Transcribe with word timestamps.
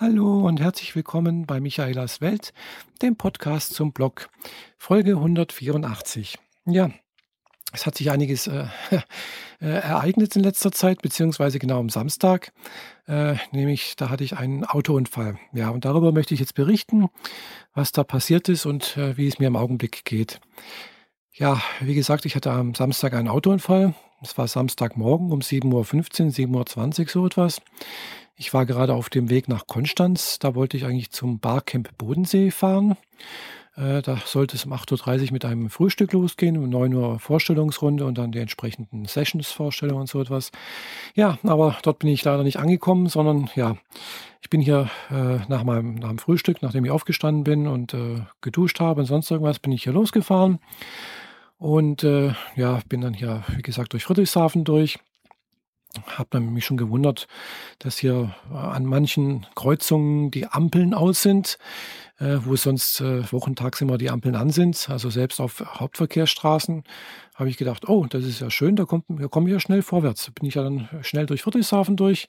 Hallo 0.00 0.46
und 0.46 0.62
herzlich 0.62 0.96
willkommen 0.96 1.44
bei 1.44 1.60
Michaelas 1.60 2.22
Welt, 2.22 2.54
dem 3.02 3.16
Podcast 3.16 3.74
zum 3.74 3.92
Blog, 3.92 4.30
Folge 4.78 5.10
184. 5.10 6.38
Ja, 6.64 6.90
es 7.74 7.84
hat 7.84 7.98
sich 7.98 8.10
einiges 8.10 8.46
äh, 8.46 8.64
äh, 9.60 9.66
ereignet 9.66 10.34
in 10.36 10.42
letzter 10.42 10.72
Zeit, 10.72 11.02
beziehungsweise 11.02 11.58
genau 11.58 11.80
am 11.80 11.90
Samstag, 11.90 12.54
äh, 13.08 13.34
nämlich 13.52 13.94
da 13.94 14.08
hatte 14.08 14.24
ich 14.24 14.38
einen 14.38 14.64
Autounfall. 14.64 15.38
Ja, 15.52 15.68
und 15.68 15.84
darüber 15.84 16.12
möchte 16.12 16.32
ich 16.32 16.40
jetzt 16.40 16.54
berichten, 16.54 17.10
was 17.74 17.92
da 17.92 18.02
passiert 18.02 18.48
ist 18.48 18.64
und 18.64 18.96
äh, 18.96 19.18
wie 19.18 19.28
es 19.28 19.38
mir 19.38 19.48
im 19.48 19.56
Augenblick 19.56 20.06
geht. 20.06 20.40
Ja, 21.34 21.60
wie 21.80 21.94
gesagt, 21.94 22.24
ich 22.24 22.36
hatte 22.36 22.52
am 22.52 22.74
Samstag 22.74 23.12
einen 23.12 23.28
Autounfall. 23.28 23.94
Es 24.22 24.36
war 24.38 24.48
Samstagmorgen 24.48 25.30
um 25.30 25.40
7.15 25.40 25.72
Uhr, 25.72 25.84
7.20 25.84 27.00
Uhr 27.00 27.08
so 27.08 27.26
etwas. 27.26 27.62
Ich 28.40 28.54
war 28.54 28.64
gerade 28.64 28.94
auf 28.94 29.10
dem 29.10 29.28
Weg 29.28 29.48
nach 29.48 29.66
Konstanz. 29.66 30.38
Da 30.38 30.54
wollte 30.54 30.78
ich 30.78 30.86
eigentlich 30.86 31.10
zum 31.10 31.40
Barcamp 31.40 31.90
Bodensee 31.98 32.50
fahren. 32.50 32.96
Äh, 33.76 34.00
da 34.00 34.16
sollte 34.24 34.56
es 34.56 34.64
um 34.64 34.72
8.30 34.72 35.26
Uhr 35.26 35.32
mit 35.32 35.44
einem 35.44 35.68
Frühstück 35.68 36.14
losgehen, 36.14 36.56
um 36.56 36.70
9 36.70 36.94
Uhr 36.94 37.18
Vorstellungsrunde 37.18 38.06
und 38.06 38.16
dann 38.16 38.32
die 38.32 38.38
entsprechenden 38.38 39.04
Sessions-Vorstellungen 39.04 40.00
und 40.00 40.08
so 40.08 40.22
etwas. 40.22 40.52
Ja, 41.14 41.38
aber 41.42 41.76
dort 41.82 41.98
bin 41.98 42.08
ich 42.08 42.24
leider 42.24 42.42
nicht 42.42 42.58
angekommen, 42.58 43.08
sondern 43.08 43.50
ja, 43.56 43.76
ich 44.40 44.48
bin 44.48 44.62
hier 44.62 44.88
äh, 45.10 45.40
nach, 45.48 45.62
meinem, 45.64 45.96
nach 45.96 46.08
dem 46.08 46.18
Frühstück, 46.18 46.62
nachdem 46.62 46.86
ich 46.86 46.90
aufgestanden 46.90 47.44
bin 47.44 47.66
und 47.66 47.92
äh, 47.92 48.22
geduscht 48.40 48.80
habe 48.80 49.02
und 49.02 49.06
sonst 49.06 49.30
irgendwas, 49.30 49.58
bin 49.58 49.72
ich 49.72 49.82
hier 49.82 49.92
losgefahren. 49.92 50.60
Und 51.58 52.04
äh, 52.04 52.32
ja, 52.56 52.80
bin 52.88 53.02
dann 53.02 53.12
hier, 53.12 53.44
wie 53.54 53.60
gesagt, 53.60 53.92
durch 53.92 54.04
Friedrichshafen 54.04 54.64
durch 54.64 54.98
habe 56.06 56.40
mich 56.40 56.64
schon 56.64 56.76
gewundert, 56.76 57.26
dass 57.78 57.98
hier 57.98 58.34
äh, 58.50 58.56
an 58.56 58.84
manchen 58.84 59.46
Kreuzungen 59.54 60.30
die 60.30 60.46
Ampeln 60.46 60.94
aus 60.94 61.22
sind, 61.22 61.58
äh, 62.18 62.38
wo 62.44 62.56
sonst 62.56 63.00
äh, 63.00 63.30
wochentags 63.32 63.80
immer 63.80 63.98
die 63.98 64.10
Ampeln 64.10 64.36
an 64.36 64.50
sind. 64.50 64.88
Also 64.88 65.10
selbst 65.10 65.40
auf 65.40 65.64
Hauptverkehrsstraßen 65.80 66.84
habe 67.34 67.48
ich 67.48 67.56
gedacht, 67.56 67.88
oh, 67.88 68.06
das 68.08 68.24
ist 68.24 68.40
ja 68.40 68.50
schön, 68.50 68.76
da, 68.76 68.84
da 68.84 69.28
komme 69.28 69.48
ich 69.48 69.52
ja 69.52 69.60
schnell 69.60 69.82
vorwärts. 69.82 70.26
Da 70.26 70.32
bin 70.38 70.48
ich 70.48 70.54
ja 70.54 70.62
dann 70.62 70.88
schnell 71.02 71.26
durch 71.26 71.42
Friedrichshafen 71.42 71.96
durch 71.96 72.28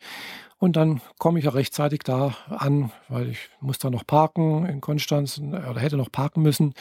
und 0.57 0.75
dann 0.75 1.01
komme 1.17 1.39
ich 1.39 1.45
ja 1.45 1.51
rechtzeitig 1.51 2.01
da 2.03 2.35
an, 2.49 2.91
weil 3.09 3.29
ich 3.29 3.49
muss 3.59 3.79
da 3.79 3.89
noch 3.89 4.05
parken 4.05 4.65
in 4.65 4.79
Konstanz 4.79 5.39
oder 5.39 5.79
hätte 5.79 5.97
noch 5.97 6.11
parken 6.11 6.41
müssen 6.41 6.73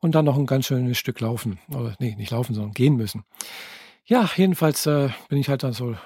und 0.00 0.14
dann 0.14 0.24
noch 0.24 0.38
ein 0.38 0.46
ganz 0.46 0.66
schönes 0.66 0.98
Stück 0.98 1.20
laufen. 1.20 1.58
Oder 1.68 1.94
nee, 1.98 2.14
nicht 2.16 2.30
laufen, 2.30 2.54
sondern 2.54 2.72
gehen 2.72 2.96
müssen. 2.96 3.24
Ja, 4.06 4.30
jedenfalls 4.36 4.86
äh, 4.86 5.08
bin 5.28 5.38
ich 5.38 5.48
halt 5.48 5.62
dann 5.62 5.72
so 5.72 5.96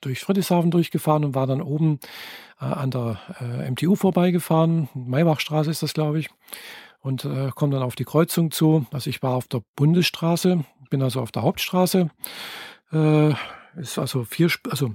durch 0.00 0.20
Friedrichshafen 0.20 0.70
durchgefahren 0.70 1.24
und 1.24 1.34
war 1.34 1.46
dann 1.46 1.62
oben 1.62 2.00
äh, 2.60 2.64
an 2.64 2.90
der 2.90 3.18
äh, 3.40 3.70
MTU 3.70 3.94
vorbeigefahren. 3.94 4.88
Maybachstraße 4.94 5.70
ist 5.70 5.82
das, 5.82 5.94
glaube 5.94 6.18
ich. 6.18 6.30
Und 7.00 7.24
äh, 7.24 7.50
komme 7.54 7.72
dann 7.74 7.82
auf 7.82 7.96
die 7.96 8.04
Kreuzung 8.04 8.50
zu. 8.50 8.86
Also 8.92 9.10
ich 9.10 9.22
war 9.22 9.34
auf 9.34 9.48
der 9.48 9.62
Bundesstraße, 9.76 10.64
bin 10.90 11.02
also 11.02 11.20
auf 11.20 11.32
der 11.32 11.42
Hauptstraße. 11.42 12.10
Äh, 12.92 13.34
ist 13.76 13.98
also 13.98 14.24
vier, 14.24 14.50
also 14.70 14.94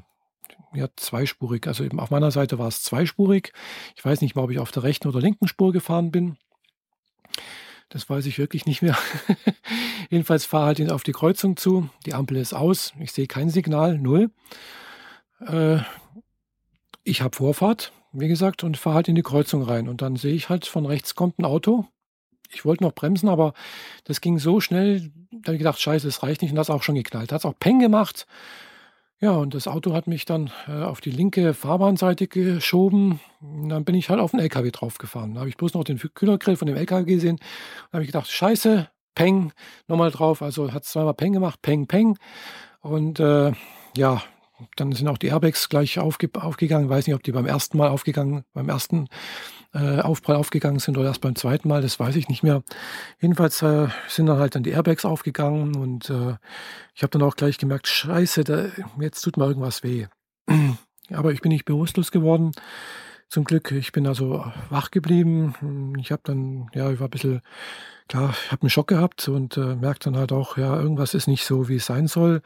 ja, 0.73 0.87
zweispurig. 0.95 1.67
Also 1.67 1.83
eben 1.83 1.99
auf 1.99 2.11
meiner 2.11 2.31
Seite 2.31 2.59
war 2.59 2.67
es 2.67 2.83
zweispurig. 2.83 3.53
Ich 3.95 4.03
weiß 4.03 4.21
nicht 4.21 4.35
mal, 4.35 4.43
ob 4.43 4.51
ich 4.51 4.59
auf 4.59 4.71
der 4.71 4.83
rechten 4.83 5.07
oder 5.07 5.19
linken 5.19 5.47
Spur 5.47 5.71
gefahren 5.71 6.11
bin. 6.11 6.37
Das 7.89 8.07
weiß 8.07 8.27
ich 8.27 8.37
wirklich 8.37 8.65
nicht 8.65 8.81
mehr. 8.83 8.97
Jedenfalls 10.09 10.45
fahre 10.45 10.67
halt 10.67 10.91
auf 10.91 11.03
die 11.03 11.11
Kreuzung 11.11 11.57
zu. 11.57 11.89
Die 12.05 12.13
Ampel 12.13 12.37
ist 12.37 12.53
aus. 12.53 12.93
Ich 12.99 13.11
sehe 13.11 13.25
kein 13.27 13.49
Signal, 13.49 13.97
null. 13.97 14.29
Äh, 15.45 15.79
ich 17.03 17.21
habe 17.21 17.35
Vorfahrt, 17.35 17.91
wie 18.11 18.27
gesagt, 18.27 18.63
und 18.63 18.77
fahre 18.77 18.97
halt 18.97 19.07
in 19.07 19.15
die 19.15 19.23
Kreuzung 19.23 19.63
rein. 19.63 19.89
Und 19.89 20.03
dann 20.03 20.15
sehe 20.15 20.35
ich 20.35 20.49
halt, 20.49 20.67
von 20.67 20.85
rechts 20.85 21.15
kommt 21.15 21.39
ein 21.39 21.45
Auto. 21.45 21.87
Ich 22.51 22.63
wollte 22.63 22.83
noch 22.83 22.93
bremsen, 22.93 23.27
aber 23.27 23.53
das 24.03 24.21
ging 24.21 24.37
so 24.37 24.59
schnell, 24.59 25.11
da 25.31 25.47
habe 25.47 25.55
ich 25.55 25.59
gedacht, 25.59 25.79
scheiße, 25.79 26.07
das 26.07 26.21
reicht 26.21 26.41
nicht. 26.43 26.51
Und 26.51 26.57
das 26.57 26.69
auch 26.69 26.83
schon 26.83 26.95
geknallt. 26.95 27.31
Hat 27.31 27.41
es 27.41 27.45
auch 27.45 27.57
Peng 27.59 27.79
gemacht. 27.79 28.27
Ja, 29.21 29.31
und 29.31 29.53
das 29.53 29.67
Auto 29.67 29.93
hat 29.93 30.07
mich 30.07 30.23
dann 30.23 30.49
äh, 30.67 30.81
auf 30.81 31.01
die 31.01 31.11
linke 31.11 31.53
Fahrbahnseite 31.53 32.27
geschoben. 32.27 33.19
Und 33.41 33.67
dann 33.67 33.83
bin 33.83 33.95
ich 33.95 34.09
halt 34.09 34.21
auf 34.21 34.31
den 34.31 34.39
LKW 34.39 34.71
draufgefahren. 34.71 35.33
Da 35.33 35.41
habe 35.41 35.49
ich 35.49 35.57
bloß 35.57 35.73
noch 35.73 35.83
den 35.83 35.97
Kühlergrill 35.97 36.55
von 36.55 36.67
dem 36.67 36.77
LKW 36.77 37.03
gesehen. 37.03 37.37
Da 37.91 37.97
habe 37.97 38.03
ich 38.03 38.07
gedacht, 38.07 38.31
scheiße, 38.31 38.89
Peng, 39.15 39.51
nochmal 39.89 40.11
drauf. 40.11 40.41
Also 40.41 40.71
hat 40.71 40.85
zweimal 40.85 41.15
Peng 41.15 41.33
gemacht, 41.33 41.61
Peng, 41.61 41.85
Peng. 41.85 42.17
Und 42.79 43.19
äh, 43.19 43.51
ja, 43.97 44.23
dann 44.75 44.91
sind 44.91 45.07
auch 45.07 45.17
die 45.17 45.27
Airbags 45.27 45.69
gleich 45.69 45.99
aufge 45.99 46.29
aufgegangen. 46.33 46.85
Ich 46.85 46.89
weiß 46.89 47.07
nicht, 47.07 47.15
ob 47.15 47.23
die 47.23 47.31
beim 47.31 47.45
ersten 47.45 47.77
Mal 47.77 47.89
aufgegangen, 47.89 48.43
beim 48.53 48.69
ersten 48.69 49.07
äh, 49.73 49.99
Aufprall 49.99 50.35
aufgegangen 50.35 50.79
sind 50.79 50.97
oder 50.97 51.07
erst 51.07 51.21
beim 51.21 51.35
zweiten 51.35 51.67
Mal, 51.67 51.81
das 51.81 51.99
weiß 51.99 52.15
ich 52.15 52.27
nicht 52.27 52.43
mehr. 52.43 52.63
Jedenfalls 53.19 53.61
äh, 53.61 53.87
sind 54.07 54.25
dann 54.25 54.39
halt 54.39 54.55
dann 54.55 54.63
die 54.63 54.71
Airbags 54.71 55.05
aufgegangen 55.05 55.75
und 55.75 56.09
äh, 56.09 56.35
ich 56.95 57.03
habe 57.03 57.11
dann 57.11 57.21
auch 57.21 57.35
gleich 57.35 57.57
gemerkt, 57.57 57.87
scheiße, 57.87 58.43
da, 58.43 58.65
jetzt 58.99 59.21
tut 59.21 59.37
mir 59.37 59.45
irgendwas 59.45 59.83
weh. 59.83 60.07
Aber 61.11 61.31
ich 61.31 61.41
bin 61.41 61.51
nicht 61.51 61.65
bewusstlos 61.65 62.11
geworden. 62.11 62.51
Zum 63.29 63.43
Glück, 63.43 63.71
ich 63.71 63.91
bin 63.91 64.07
also 64.07 64.43
wach 64.71 64.89
geblieben. 64.89 65.93
Ich 65.99 66.11
habe 66.11 66.23
dann, 66.25 66.67
ja, 66.73 66.91
ich 66.91 66.99
war 66.99 67.07
ein 67.07 67.11
bisschen, 67.11 67.41
klar, 68.07 68.33
ich 68.45 68.51
habe 68.51 68.63
einen 68.63 68.71
Schock 68.71 68.87
gehabt 68.87 69.27
und 69.27 69.55
äh, 69.55 69.75
merkte 69.75 70.09
dann 70.09 70.19
halt 70.19 70.31
auch, 70.31 70.57
ja, 70.57 70.79
irgendwas 70.79 71.13
ist 71.13 71.27
nicht 71.27 71.45
so, 71.45 71.69
wie 71.69 71.75
es 71.75 71.85
sein 71.85 72.07
soll. 72.07 72.41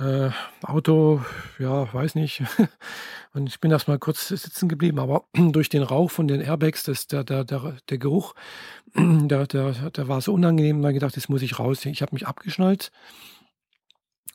Äh, 0.00 0.30
Auto, 0.62 1.22
ja, 1.58 1.92
weiß 1.92 2.14
nicht. 2.14 2.42
Und 3.34 3.48
ich 3.48 3.60
bin 3.60 3.70
erstmal 3.70 3.98
kurz 3.98 4.28
sitzen 4.28 4.68
geblieben, 4.68 4.98
aber 4.98 5.24
durch 5.34 5.68
den 5.68 5.82
Rauch 5.82 6.10
von 6.10 6.26
den 6.26 6.40
Airbags, 6.40 6.84
das, 6.84 7.06
der, 7.06 7.22
der, 7.22 7.44
der, 7.44 7.76
der 7.88 7.98
Geruch, 7.98 8.34
der, 8.96 9.46
der, 9.46 9.72
der 9.90 10.08
war 10.08 10.22
so 10.22 10.32
unangenehm, 10.32 10.80
da 10.80 10.92
gedacht, 10.92 11.16
jetzt 11.16 11.28
muss 11.28 11.42
ich 11.42 11.58
raus. 11.58 11.84
Ich 11.84 12.00
habe 12.00 12.14
mich 12.14 12.26
abgeschnallt 12.26 12.90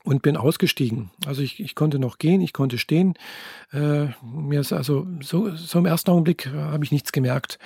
und 0.03 0.21
bin 0.21 0.37
ausgestiegen. 0.37 1.09
Also 1.25 1.41
ich, 1.41 1.59
ich 1.59 1.73
konnte 1.73 1.97
noch 1.97 2.19
gehen, 2.19 2.41
ich 2.41 2.53
konnte 2.53 2.77
stehen. 2.77 3.15
Äh, 3.73 4.09
mir 4.23 4.59
ist 4.59 4.71
also 4.71 5.07
so, 5.21 5.55
so 5.55 5.79
im 5.79 5.87
ersten 5.87 6.11
Augenblick 6.11 6.45
habe 6.45 6.85
ich 6.85 6.91
nichts 6.91 7.11
gemerkt. 7.11 7.57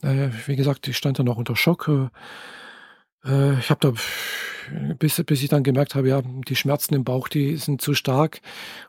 Äh, 0.00 0.30
wie 0.46 0.56
gesagt, 0.56 0.88
ich 0.88 0.96
stand 0.96 1.18
da 1.18 1.22
noch 1.22 1.36
unter 1.36 1.54
Schock. 1.54 1.88
Äh, 1.88 2.08
ich 3.24 3.70
habe 3.70 3.78
da 3.80 3.92
bis, 4.98 5.22
bis 5.24 5.42
ich 5.42 5.48
dann 5.48 5.62
gemerkt 5.62 5.94
habe, 5.94 6.08
ja, 6.08 6.22
die 6.22 6.56
Schmerzen 6.56 6.94
im 6.94 7.04
Bauch, 7.04 7.28
die 7.28 7.56
sind 7.56 7.80
zu 7.80 7.94
stark. 7.94 8.40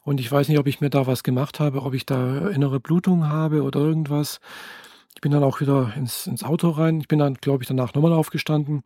Und 0.03 0.19
ich 0.19 0.31
weiß 0.31 0.47
nicht, 0.47 0.59
ob 0.59 0.67
ich 0.67 0.81
mir 0.81 0.89
da 0.89 1.07
was 1.07 1.23
gemacht 1.23 1.59
habe, 1.59 1.81
ob 1.81 1.93
ich 1.93 2.05
da 2.05 2.49
innere 2.49 2.79
Blutung 2.79 3.27
habe 3.27 3.63
oder 3.63 3.79
irgendwas. 3.79 4.39
Ich 5.15 5.21
bin 5.21 5.31
dann 5.31 5.43
auch 5.43 5.61
wieder 5.61 5.93
ins, 5.95 6.27
ins 6.27 6.43
Auto 6.43 6.69
rein. 6.69 6.99
Ich 6.99 7.07
bin 7.07 7.19
dann, 7.19 7.35
glaube 7.35 7.63
ich, 7.63 7.67
danach 7.67 7.93
nochmal 7.93 8.13
aufgestanden, 8.13 8.83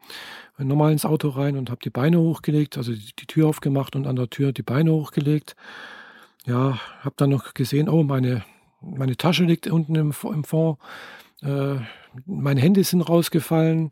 nochmal 0.57 0.91
ins 0.91 1.05
Auto 1.05 1.29
rein 1.29 1.57
und 1.57 1.69
habe 1.69 1.81
die 1.83 1.89
Beine 1.89 2.19
hochgelegt, 2.19 2.77
also 2.77 2.93
die, 2.93 3.13
die, 3.17 3.25
Tür 3.25 3.47
aufgemacht 3.47 3.95
und 3.95 4.07
an 4.07 4.15
der 4.15 4.29
Tür 4.29 4.51
die 4.51 4.63
Beine 4.63 4.91
hochgelegt. 4.91 5.55
Ja, 6.45 6.79
habe 7.01 7.15
dann 7.17 7.29
noch 7.29 7.53
gesehen, 7.53 7.89
oh, 7.89 8.03
meine, 8.03 8.43
meine 8.81 9.17
Tasche 9.17 9.43
liegt 9.43 9.67
unten 9.67 9.95
im, 9.95 10.13
im 10.23 10.43
Fond. 10.43 10.79
Äh, 11.41 11.75
meine 12.25 12.61
Hände 12.61 12.83
sind 12.83 13.01
rausgefallen. 13.01 13.91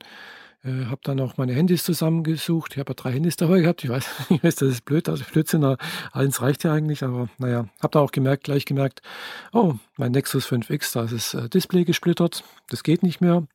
Äh, 0.65 0.85
habe 0.85 1.01
dann 1.03 1.19
auch 1.19 1.37
meine 1.37 1.53
Handys 1.53 1.83
zusammengesucht. 1.83 2.73
Ich 2.73 2.79
habe 2.79 2.91
ja 2.91 2.95
drei 2.95 3.11
Handys 3.11 3.35
dabei 3.35 3.61
gehabt. 3.61 3.83
Ich 3.83 3.89
weiß, 3.89 4.09
ich 4.29 4.43
weiß, 4.43 4.55
das 4.55 4.69
ist 4.69 4.85
blöd, 4.85 5.07
also 5.07 5.23
Blödsinn, 5.31 5.77
eins 6.11 6.41
reicht 6.41 6.63
ja 6.63 6.73
eigentlich, 6.73 7.03
aber 7.03 7.29
naja, 7.37 7.67
habe 7.81 7.91
dann 7.91 8.01
auch 8.01 8.11
gemerkt, 8.11 8.45
gleich 8.45 8.65
gemerkt, 8.65 9.01
oh, 9.53 9.75
mein 9.97 10.11
Nexus 10.11 10.47
5X, 10.47 10.93
da 10.93 11.03
ist 11.03 11.13
das 11.13 11.33
äh, 11.33 11.49
Display 11.49 11.85
gesplittert, 11.85 12.43
das 12.69 12.83
geht 12.83 13.03
nicht 13.03 13.21
mehr. 13.21 13.47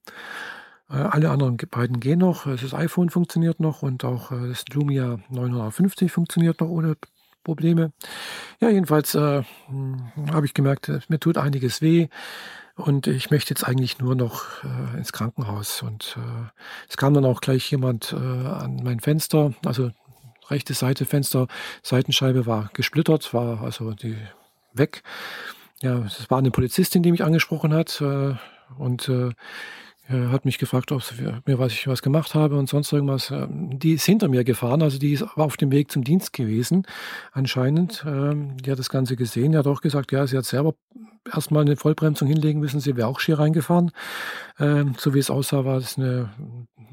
Äh, 0.89 0.95
alle 0.95 1.31
anderen 1.31 1.57
beiden 1.57 1.99
gehen 1.99 2.21
noch, 2.21 2.47
das 2.47 2.75
iPhone 2.75 3.11
funktioniert 3.11 3.59
noch 3.59 3.83
und 3.83 4.05
auch 4.05 4.31
äh, 4.31 4.49
das 4.49 4.65
Lumia 4.73 5.19
950 5.31 6.13
funktioniert 6.13 6.61
noch 6.61 6.69
ohne 6.69 6.97
Probleme. 7.43 7.93
Ja, 8.61 8.69
jedenfalls 8.69 9.15
äh, 9.15 9.43
hm, 9.67 10.13
habe 10.33 10.47
ich 10.47 10.55
gemerkt, 10.55 10.89
äh, 10.89 11.01
mir 11.09 11.19
tut 11.19 11.39
einiges 11.39 11.81
weh. 11.81 12.09
Und 12.81 13.07
ich 13.07 13.31
möchte 13.31 13.51
jetzt 13.51 13.65
eigentlich 13.65 13.99
nur 13.99 14.15
noch 14.15 14.65
äh, 14.65 14.97
ins 14.97 15.13
Krankenhaus. 15.13 15.83
Und 15.83 16.17
äh, 16.19 16.49
es 16.89 16.97
kam 16.97 17.15
dann 17.15 17.25
auch 17.25 17.41
gleich 17.41 17.71
jemand 17.71 18.13
äh, 18.13 18.17
an 18.17 18.81
mein 18.83 19.01
Fenster, 19.01 19.53
also 19.65 19.91
rechte 20.49 20.75
Seite 20.75 21.05
Fenster, 21.05 21.47
Seitenscheibe 21.83 22.47
war 22.47 22.71
gesplittert, 22.73 23.33
war 23.35 23.63
also 23.63 23.93
die 23.93 24.17
weg. 24.73 25.03
Ja, 25.83 25.99
es 26.01 26.31
war 26.31 26.39
eine 26.39 26.51
Polizistin, 26.51 27.03
die 27.03 27.13
mich 27.13 27.23
angesprochen 27.25 27.73
hat. 27.73 28.01
Äh, 28.01 28.35
und 28.79 29.09
äh, 29.09 29.31
hat 30.11 30.45
mich 30.45 30.59
gefragt, 30.59 30.93
ob 30.93 31.03
mir 31.47 31.59
was 31.59 31.73
ich 31.73 31.87
was 31.87 32.03
gemacht 32.03 32.35
habe 32.35 32.57
und 32.59 32.69
sonst 32.69 32.93
irgendwas. 32.93 33.31
Ähm, 33.31 33.79
die 33.79 33.93
ist 33.93 34.05
hinter 34.05 34.29
mir 34.29 34.45
gefahren, 34.45 34.83
also 34.83 34.99
die 34.99 35.21
war 35.21 35.47
auf 35.47 35.57
dem 35.57 35.71
Weg 35.73 35.91
zum 35.91 36.05
Dienst 36.05 36.33
gewesen, 36.33 36.85
anscheinend. 37.33 38.05
Ähm, 38.07 38.57
die 38.59 38.71
hat 38.71 38.79
das 38.79 38.91
Ganze 38.91 39.17
gesehen, 39.17 39.53
die 39.53 39.59
hat 39.59 39.67
auch 39.67 39.81
gesagt, 39.81 40.13
ja, 40.13 40.27
sie 40.27 40.37
hat 40.37 40.45
selber 40.45 40.75
erstmal 41.33 41.63
eine 41.63 41.77
Vollbremsung 41.77 42.29
hinlegen 42.29 42.61
müssen, 42.61 42.81
sie 42.81 42.97
wäre 42.97 43.09
auch 43.09 43.21
schier 43.21 43.39
reingefahren. 43.39 43.93
Ähm, 44.59 44.95
so 44.99 45.15
wie 45.15 45.19
es 45.19 45.31
aussah, 45.31 45.65
war 45.65 45.81
das 45.81 45.99
eine 45.99 46.31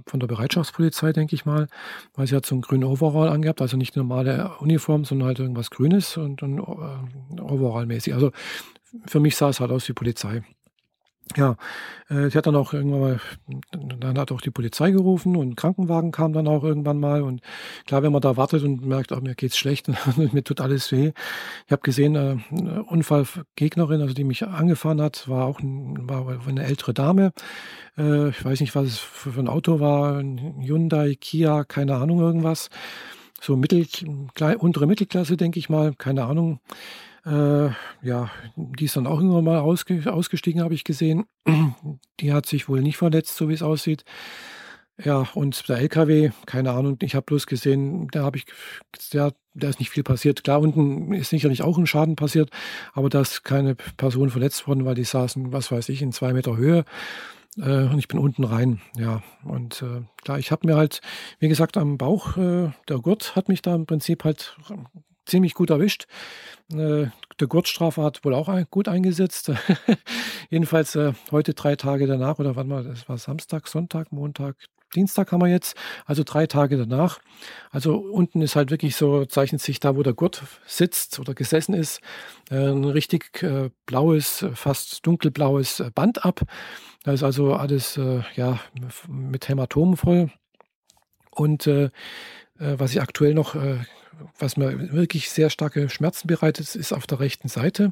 von 0.06 0.20
der 0.20 0.28
Bereitschaftspolizei, 0.28 1.12
denke 1.12 1.36
ich 1.36 1.46
mal, 1.46 1.68
weil 2.14 2.28
sie 2.28 2.36
hat 2.36 2.46
so 2.46 2.56
einen 2.56 2.62
grünen 2.62 2.84
Overall 2.84 3.30
angehabt, 3.30 3.62
also 3.62 3.78
nicht 3.78 3.96
normale 3.96 4.52
Uniform, 4.60 5.06
sondern 5.06 5.28
halt 5.28 5.40
irgendwas 5.40 5.70
Grünes 5.70 6.18
und, 6.18 6.44
und 6.44 6.60
äh, 6.60 7.42
Overall-mäßig. 7.42 8.14
Also 8.14 8.32
für 9.06 9.20
mich 9.20 9.36
sah 9.36 9.50
es 9.50 9.60
halt 9.60 9.72
aus 9.72 9.88
wie 9.90 9.94
Polizei. 9.94 10.44
Ja, 11.36 11.56
äh, 12.10 12.30
sie 12.30 12.38
hat 12.38 12.48
dann 12.48 12.56
auch 12.56 12.74
irgendwann 12.74 13.00
mal, 13.00 13.20
dann 13.72 14.18
hat 14.18 14.32
auch 14.32 14.42
die 14.42 14.52
Polizei 14.52 14.92
gerufen 14.92 15.36
und 15.36 15.56
Krankenwagen 15.56 16.12
kam 16.12 16.34
dann 16.34 16.48
auch 16.48 16.64
irgendwann 16.64 17.00
mal. 17.00 17.22
Und 17.22 17.42
klar, 17.86 18.04
wenn 18.04 18.12
man 18.12 18.22
da 18.22 18.38
wartet 18.38 18.64
und 18.64 18.86
merkt, 18.86 19.12
oh, 19.12 19.20
mir 19.20 19.36
geht's 19.36 19.58
schlecht 19.58 19.90
und 20.18 20.34
mir 20.34 20.44
tut 20.44 20.62
alles 20.62 20.92
weh. 20.92 21.12
Ich 21.66 21.72
habe 21.72 21.82
gesehen, 21.82 22.16
äh, 22.16 22.38
eine 22.52 22.84
Unfallgegnerin, 22.84 24.02
also 24.02 24.14
die 24.14 24.24
mich 24.24 24.46
angefahren 24.46 25.02
hat, 25.02 25.28
war 25.28 25.46
auch 25.46 25.60
ein, 25.60 26.10
war 26.10 26.40
eine 26.48 26.64
ältere 26.64 26.94
Dame. 26.94 27.34
Äh, 27.98 28.30
ich 28.30 28.44
weiß 28.44 28.62
nicht, 28.62 28.76
was 28.76 28.86
es 28.88 28.98
für 29.00 29.38
ein 29.40 29.48
Auto 29.48 29.80
war, 29.80 30.18
ein 30.18 30.62
Hyundai, 30.62 31.16
Kia, 31.20 31.64
keine 31.64 31.96
Ahnung, 31.96 32.20
irgendwas. 32.20 32.70
So 33.40 33.56
mittel, 33.56 33.86
untere 34.58 34.88
Mittelklasse, 34.88 35.38
denke 35.38 35.60
ich 35.60 35.70
mal, 35.70 35.94
keine 35.94 36.26
Ahnung. 36.26 36.60
Äh, 37.28 37.72
ja, 38.04 38.32
die 38.56 38.86
ist 38.86 38.96
dann 38.96 39.06
auch 39.06 39.18
irgendwann 39.20 39.44
mal 39.44 39.60
ausge 39.60 40.02
ausgestiegen, 40.12 40.62
habe 40.62 40.74
ich 40.74 40.86
gesehen. 40.86 41.26
Die 42.20 42.34
hat 42.34 42.46
sich 42.46 42.68
wohl 42.70 42.82
nicht 42.82 42.98
verletzt, 42.98 43.36
so 43.36 43.50
wie 43.50 43.54
es 43.54 43.62
aussieht. 43.62 44.06
Ja, 45.04 45.28
und 45.36 45.70
der 45.70 45.78
LKW, 45.78 46.32
keine 46.48 46.72
Ahnung, 46.72 46.98
ich 47.04 47.14
habe 47.14 47.26
bloß 47.26 47.46
gesehen, 47.46 48.08
da 48.12 48.24
habe 48.24 48.38
ich, 48.38 48.46
der, 49.14 49.34
da 49.54 49.70
ist 49.70 49.80
nicht 49.80 49.92
viel 49.92 50.02
passiert. 50.04 50.44
Klar, 50.44 50.60
unten 50.60 51.14
ist 51.14 51.30
sicherlich 51.30 51.62
auch 51.62 51.78
ein 51.78 51.86
Schaden 51.86 52.16
passiert, 52.16 52.50
aber 52.94 53.10
da 53.10 53.22
ist 53.22 53.44
keine 53.44 53.76
Person 53.76 54.32
verletzt 54.32 54.68
worden, 54.68 54.86
weil 54.86 54.96
die 54.96 55.04
saßen, 55.04 55.52
was 55.54 55.72
weiß 55.72 55.90
ich, 55.90 56.02
in 56.02 56.14
zwei 56.14 56.34
Meter 56.34 56.58
Höhe. 56.58 56.84
Äh, 57.58 57.84
und 57.84 58.00
ich 58.00 58.08
bin 58.08 58.20
unten 58.20 58.44
rein, 58.44 58.82
ja. 58.98 59.22
Und 59.44 59.84
äh, 59.84 60.02
klar, 60.24 60.40
ich 60.40 60.52
habe 60.52 60.66
mir 60.66 60.76
halt, 60.76 61.02
wie 61.40 61.50
gesagt, 61.50 61.78
am 61.78 61.98
Bauch, 61.98 62.38
äh, 62.38 62.72
der 62.88 62.98
Gurt 62.98 63.36
hat 63.36 63.50
mich 63.50 63.62
da 63.62 63.76
im 63.76 63.86
Prinzip 63.86 64.24
halt 64.24 64.58
ziemlich 65.28 65.54
gut 65.54 65.70
erwischt. 65.70 66.08
Äh, 66.72 67.08
der 67.40 67.48
Gurtstrafe 67.48 68.02
hat 68.02 68.26
wohl 68.26 68.34
auch 68.34 68.50
gut 68.72 68.88
eingesetzt. 68.88 69.52
Jedenfalls 70.50 70.96
äh, 70.96 71.14
heute 71.32 71.54
drei 71.54 71.76
Tage 71.76 72.08
danach, 72.08 72.40
oder 72.40 72.56
wann 72.56 72.70
war 72.70 72.84
das? 72.84 73.08
war 73.08 73.18
Samstag, 73.18 73.68
Sonntag, 73.68 74.12
Montag, 74.12 74.56
Dienstag 74.96 75.32
haben 75.32 75.42
wir 75.42 75.50
jetzt, 75.50 75.76
also 76.06 76.24
drei 76.24 76.48
Tage 76.48 76.78
danach. 76.78 77.20
Also 77.72 77.98
unten 77.98 78.42
ist 78.42 78.56
halt 78.56 78.72
wirklich 78.72 78.96
so, 78.96 79.26
zeichnet 79.26 79.62
sich 79.62 79.80
da, 79.80 79.98
wo 79.98 80.04
der 80.04 80.14
Gurt 80.14 80.42
sitzt 80.66 81.20
oder 81.20 81.34
gesessen 81.34 81.74
ist, 81.74 82.00
äh, 82.50 82.70
ein 82.70 82.86
richtig 82.86 83.46
blaues, 83.86 84.46
fast 84.54 85.06
dunkelblaues 85.06 85.84
Band 85.94 86.26
ab. 86.26 86.42
Da 87.04 87.12
ist 87.14 87.24
also 87.24 87.54
alles 87.54 87.98
ja, 88.36 88.60
mit 89.08 89.48
Hämatomen 89.48 89.96
voll. 89.96 90.30
Und 91.32 91.70
was 92.60 92.92
ich 92.92 93.02
aktuell 93.02 93.34
noch 93.34 93.56
was 94.40 94.58
mir 94.58 94.94
wirklich 94.94 95.30
sehr 95.30 95.50
starke 95.50 95.90
Schmerzen 95.90 96.28
bereitet, 96.28 96.76
ist 96.76 96.94
auf 96.94 97.08
der 97.08 97.20
rechten 97.20 97.48
Seite. 97.48 97.92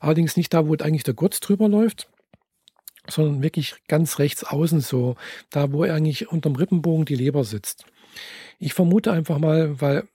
Allerdings 0.00 0.36
nicht 0.36 0.52
da, 0.52 0.66
wo 0.66 0.74
eigentlich 0.74 1.04
der 1.04 1.14
Gurt 1.14 1.46
drüber 1.46 1.68
läuft, 1.68 2.08
sondern 3.08 3.42
wirklich 3.42 3.76
ganz 3.88 4.18
rechts 4.18 4.44
außen 4.44 4.80
so, 4.80 5.16
da 5.50 5.72
wo 5.72 5.82
eigentlich 5.82 6.30
unterm 6.30 6.56
Rippenbogen 6.56 7.04
die 7.04 7.14
Leber 7.14 7.44
sitzt. 7.44 7.84
Ich 8.58 8.74
vermute 8.74 9.12
einfach 9.12 9.38
mal, 9.38 9.80
weil 9.80 10.08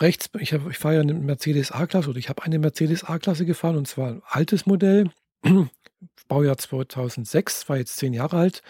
rechts, 0.00 0.30
ich, 0.38 0.52
ich 0.52 0.78
fahre 0.78 0.96
ja 0.96 1.00
eine 1.00 1.14
Mercedes 1.14 1.72
A-Klasse 1.72 2.10
oder 2.10 2.18
ich 2.18 2.28
habe 2.28 2.42
eine 2.42 2.58
Mercedes 2.58 3.04
A-Klasse 3.04 3.46
gefahren 3.46 3.76
und 3.76 3.88
zwar 3.88 4.10
ein 4.10 4.22
altes 4.26 4.66
Modell, 4.66 5.10
Baujahr 6.28 6.58
2006, 6.58 7.68
war 7.68 7.78
jetzt 7.78 7.96
zehn 7.96 8.12
Jahre 8.12 8.36
alt 8.36 8.62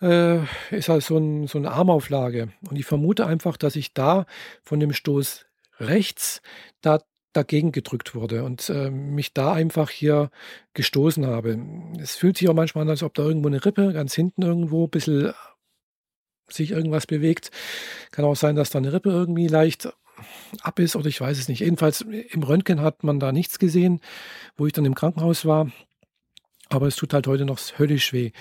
äh, 0.00 0.38
ist 0.70 0.88
halt 0.88 1.02
so, 1.02 1.18
ein, 1.18 1.46
so 1.46 1.58
eine 1.58 1.70
Armauflage. 1.70 2.52
Und 2.68 2.76
ich 2.78 2.86
vermute 2.86 3.26
einfach, 3.26 3.56
dass 3.56 3.76
ich 3.76 3.92
da 3.92 4.26
von 4.62 4.80
dem 4.80 4.92
Stoß 4.92 5.46
rechts 5.78 6.42
da 6.80 7.00
dagegen 7.32 7.70
gedrückt 7.70 8.14
wurde 8.14 8.42
und 8.42 8.68
äh, 8.70 8.90
mich 8.90 9.32
da 9.32 9.52
einfach 9.52 9.90
hier 9.90 10.30
gestoßen 10.74 11.26
habe. 11.26 11.60
Es 12.00 12.16
fühlt 12.16 12.36
sich 12.36 12.48
auch 12.48 12.54
manchmal 12.54 12.82
an, 12.82 12.90
als 12.90 13.04
ob 13.04 13.14
da 13.14 13.22
irgendwo 13.22 13.48
eine 13.48 13.64
Rippe 13.64 13.92
ganz 13.92 14.14
hinten 14.14 14.42
irgendwo 14.42 14.86
ein 14.86 14.90
bisschen 14.90 15.32
sich 16.48 16.72
irgendwas 16.72 17.06
bewegt. 17.06 17.52
Kann 18.10 18.24
auch 18.24 18.34
sein, 18.34 18.56
dass 18.56 18.70
da 18.70 18.78
eine 18.78 18.92
Rippe 18.92 19.10
irgendwie 19.10 19.46
leicht 19.46 19.92
ab 20.60 20.80
ist 20.80 20.96
oder 20.96 21.06
ich 21.06 21.20
weiß 21.20 21.38
es 21.38 21.48
nicht. 21.48 21.60
Jedenfalls 21.60 22.00
im 22.00 22.42
Röntgen 22.42 22.80
hat 22.80 23.04
man 23.04 23.20
da 23.20 23.30
nichts 23.30 23.60
gesehen, 23.60 24.00
wo 24.56 24.66
ich 24.66 24.72
dann 24.72 24.84
im 24.84 24.96
Krankenhaus 24.96 25.44
war. 25.44 25.70
Aber 26.68 26.88
es 26.88 26.96
tut 26.96 27.14
halt 27.14 27.28
heute 27.28 27.44
noch 27.44 27.60
höllisch 27.78 28.12
weh 28.12 28.32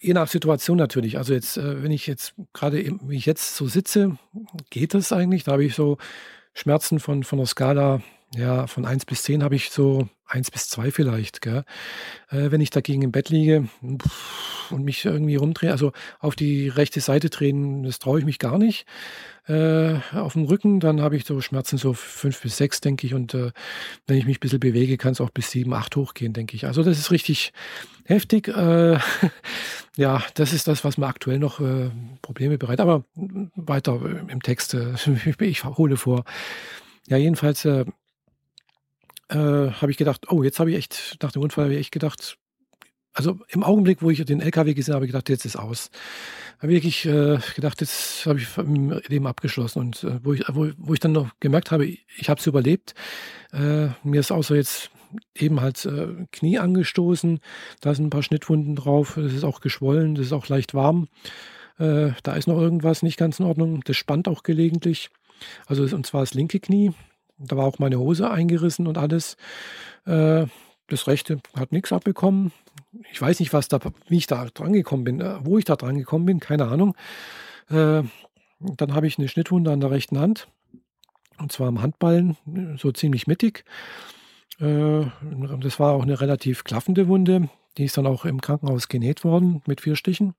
je 0.00 0.14
nach 0.14 0.28
Situation 0.28 0.76
natürlich. 0.76 1.18
Also 1.18 1.34
jetzt, 1.34 1.56
äh, 1.56 1.82
wenn 1.82 1.90
ich 1.90 2.06
jetzt 2.06 2.34
gerade, 2.52 2.84
wie 3.02 3.16
ich 3.16 3.26
jetzt 3.26 3.54
so 3.54 3.66
sitze, 3.66 4.16
geht 4.70 4.94
das 4.94 5.12
eigentlich. 5.12 5.44
Da 5.44 5.52
habe 5.52 5.64
ich 5.64 5.74
so 5.74 5.98
Schmerzen 6.54 6.98
von, 6.98 7.22
von 7.22 7.38
der 7.38 7.46
Skala, 7.46 8.02
ja, 8.34 8.68
von 8.68 8.84
1 8.84 9.06
bis 9.06 9.24
10 9.24 9.42
habe 9.42 9.56
ich 9.56 9.70
so 9.70 10.08
1 10.26 10.52
bis 10.52 10.68
2 10.68 10.92
vielleicht. 10.92 11.40
Gell? 11.40 11.64
Äh, 12.30 12.52
wenn 12.52 12.60
ich 12.60 12.70
dagegen 12.70 13.02
im 13.02 13.10
Bett 13.10 13.28
liege 13.28 13.68
und 14.70 14.84
mich 14.84 15.04
irgendwie 15.04 15.34
rumdrehe, 15.34 15.72
also 15.72 15.90
auf 16.20 16.36
die 16.36 16.68
rechte 16.68 17.00
Seite 17.00 17.28
drehen, 17.28 17.82
das 17.82 17.98
traue 17.98 18.20
ich 18.20 18.24
mich 18.24 18.38
gar 18.38 18.58
nicht. 18.58 18.86
Äh, 19.48 19.96
auf 20.12 20.34
dem 20.34 20.44
Rücken, 20.44 20.78
dann 20.78 21.00
habe 21.00 21.16
ich 21.16 21.24
so 21.24 21.40
Schmerzen 21.40 21.76
so 21.76 21.92
5 21.92 22.42
bis 22.42 22.56
6, 22.58 22.80
denke 22.80 23.04
ich. 23.04 23.14
Und 23.14 23.34
äh, 23.34 23.50
wenn 24.06 24.16
ich 24.16 24.26
mich 24.26 24.36
ein 24.36 24.40
bisschen 24.40 24.60
bewege, 24.60 24.96
kann 24.96 25.12
es 25.12 25.20
auch 25.20 25.30
bis 25.30 25.50
7, 25.50 25.72
8 25.72 25.96
hochgehen, 25.96 26.32
denke 26.32 26.54
ich. 26.54 26.66
Also 26.66 26.84
das 26.84 27.00
ist 27.00 27.10
richtig 27.10 27.52
heftig. 28.04 28.46
Äh, 28.46 28.98
ja, 29.96 30.22
das 30.34 30.52
ist 30.52 30.68
das, 30.68 30.84
was 30.84 30.98
mir 30.98 31.08
aktuell 31.08 31.40
noch 31.40 31.58
äh, 31.58 31.90
Probleme 32.22 32.58
bereitet. 32.58 32.80
Aber 32.80 33.04
weiter 33.56 34.00
im 34.28 34.40
Text, 34.40 34.74
äh, 34.74 34.94
ich 35.40 35.64
hole 35.64 35.96
vor. 35.96 36.22
Ja, 37.08 37.16
jedenfalls 37.16 37.66
äh, 39.30 39.72
habe 39.72 39.90
ich 39.90 39.96
gedacht, 39.96 40.30
oh, 40.30 40.42
jetzt 40.42 40.58
habe 40.60 40.70
ich 40.70 40.76
echt, 40.76 41.18
nach 41.22 41.32
dem 41.32 41.42
Unfall 41.42 41.64
habe 41.64 41.74
ich 41.74 41.80
echt 41.80 41.92
gedacht, 41.92 42.36
also 43.12 43.38
im 43.48 43.64
Augenblick, 43.64 44.02
wo 44.02 44.10
ich 44.10 44.24
den 44.24 44.40
LKW 44.40 44.74
gesehen 44.74 44.94
habe, 44.94 45.06
gedacht, 45.06 45.28
jetzt 45.28 45.44
ist 45.44 45.56
aus. 45.56 45.90
Habe 46.58 46.72
wirklich 46.72 47.06
äh, 47.06 47.38
gedacht, 47.54 47.80
jetzt 47.80 48.24
habe 48.26 48.38
ich 48.38 48.56
im 48.56 49.00
Leben 49.08 49.26
abgeschlossen. 49.26 49.80
Und 49.80 50.04
äh, 50.04 50.20
wo, 50.22 50.32
ich, 50.32 50.44
wo, 50.48 50.70
wo 50.76 50.94
ich 50.94 51.00
dann 51.00 51.12
noch 51.12 51.30
gemerkt 51.40 51.70
habe, 51.70 51.86
ich 51.86 52.28
habe 52.28 52.38
es 52.38 52.46
überlebt. 52.46 52.94
Äh, 53.52 53.88
mir 54.04 54.20
ist 54.20 54.30
außer 54.30 54.54
jetzt 54.54 54.90
eben 55.34 55.60
halt 55.60 55.84
äh, 55.86 56.26
Knie 56.30 56.58
angestoßen. 56.58 57.40
Da 57.80 57.94
sind 57.94 58.06
ein 58.06 58.10
paar 58.10 58.22
Schnittwunden 58.22 58.76
drauf. 58.76 59.16
Es 59.16 59.32
ist 59.32 59.44
auch 59.44 59.60
geschwollen, 59.60 60.14
das 60.14 60.26
ist 60.26 60.32
auch 60.32 60.48
leicht 60.48 60.74
warm. 60.74 61.08
Äh, 61.78 62.12
da 62.22 62.34
ist 62.34 62.46
noch 62.46 62.60
irgendwas 62.60 63.02
nicht 63.02 63.16
ganz 63.16 63.40
in 63.40 63.46
Ordnung. 63.46 63.80
Das 63.84 63.96
spannt 63.96 64.28
auch 64.28 64.44
gelegentlich. 64.44 65.10
Also 65.66 65.82
und 65.82 66.06
zwar 66.06 66.20
das 66.20 66.34
linke 66.34 66.60
Knie. 66.60 66.92
Da 67.40 67.56
war 67.56 67.64
auch 67.64 67.78
meine 67.78 67.98
Hose 67.98 68.30
eingerissen 68.30 68.86
und 68.86 68.98
alles. 68.98 69.36
Äh, 70.06 70.46
das 70.88 71.06
rechte 71.06 71.40
hat 71.58 71.72
nichts 71.72 71.92
abbekommen. 71.92 72.52
Ich 73.12 73.20
weiß 73.20 73.40
nicht, 73.40 73.52
was 73.52 73.68
da, 73.68 73.78
wie 74.08 74.18
ich 74.18 74.26
da 74.26 74.44
dran 74.46 74.72
gekommen 74.72 75.04
bin, 75.04 75.20
äh, 75.20 75.36
wo 75.42 75.58
ich 75.58 75.64
da 75.64 75.76
dran 75.76 75.96
gekommen 75.96 76.26
bin, 76.26 76.40
keine 76.40 76.66
Ahnung. 76.66 76.94
Äh, 77.70 78.02
dann 78.58 78.94
habe 78.94 79.06
ich 79.06 79.18
eine 79.18 79.28
Schnittwunde 79.28 79.72
an 79.72 79.80
der 79.80 79.90
rechten 79.90 80.18
Hand. 80.18 80.48
Und 81.38 81.50
zwar 81.50 81.68
am 81.68 81.80
Handballen, 81.80 82.36
so 82.76 82.92
ziemlich 82.92 83.26
mittig. 83.26 83.64
das 84.58 85.80
war 85.80 85.92
auch 85.92 86.02
eine 86.02 86.20
relativ 86.20 86.64
klaffende 86.64 87.08
Wunde. 87.08 87.48
Die 87.78 87.84
ist 87.84 87.96
dann 87.96 88.06
auch 88.06 88.26
im 88.26 88.42
Krankenhaus 88.42 88.88
genäht 88.88 89.24
worden 89.24 89.62
mit 89.66 89.80
vier 89.80 89.96
Stichen. 89.96 90.34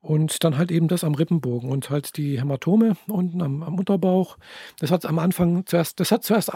Und 0.00 0.42
dann 0.44 0.56
halt 0.56 0.70
eben 0.70 0.88
das 0.88 1.04
am 1.04 1.14
Rippenbogen 1.14 1.70
und 1.70 1.90
halt 1.90 2.16
die 2.16 2.40
Hämatome 2.40 2.96
unten 3.06 3.42
am, 3.42 3.62
am 3.62 3.78
Unterbauch. 3.78 4.38
Das 4.78 4.90
hat 4.90 5.04
am 5.04 5.18
Anfang 5.18 5.66
zuerst, 5.66 6.00
das 6.00 6.10
hat 6.10 6.24
zuerst 6.24 6.54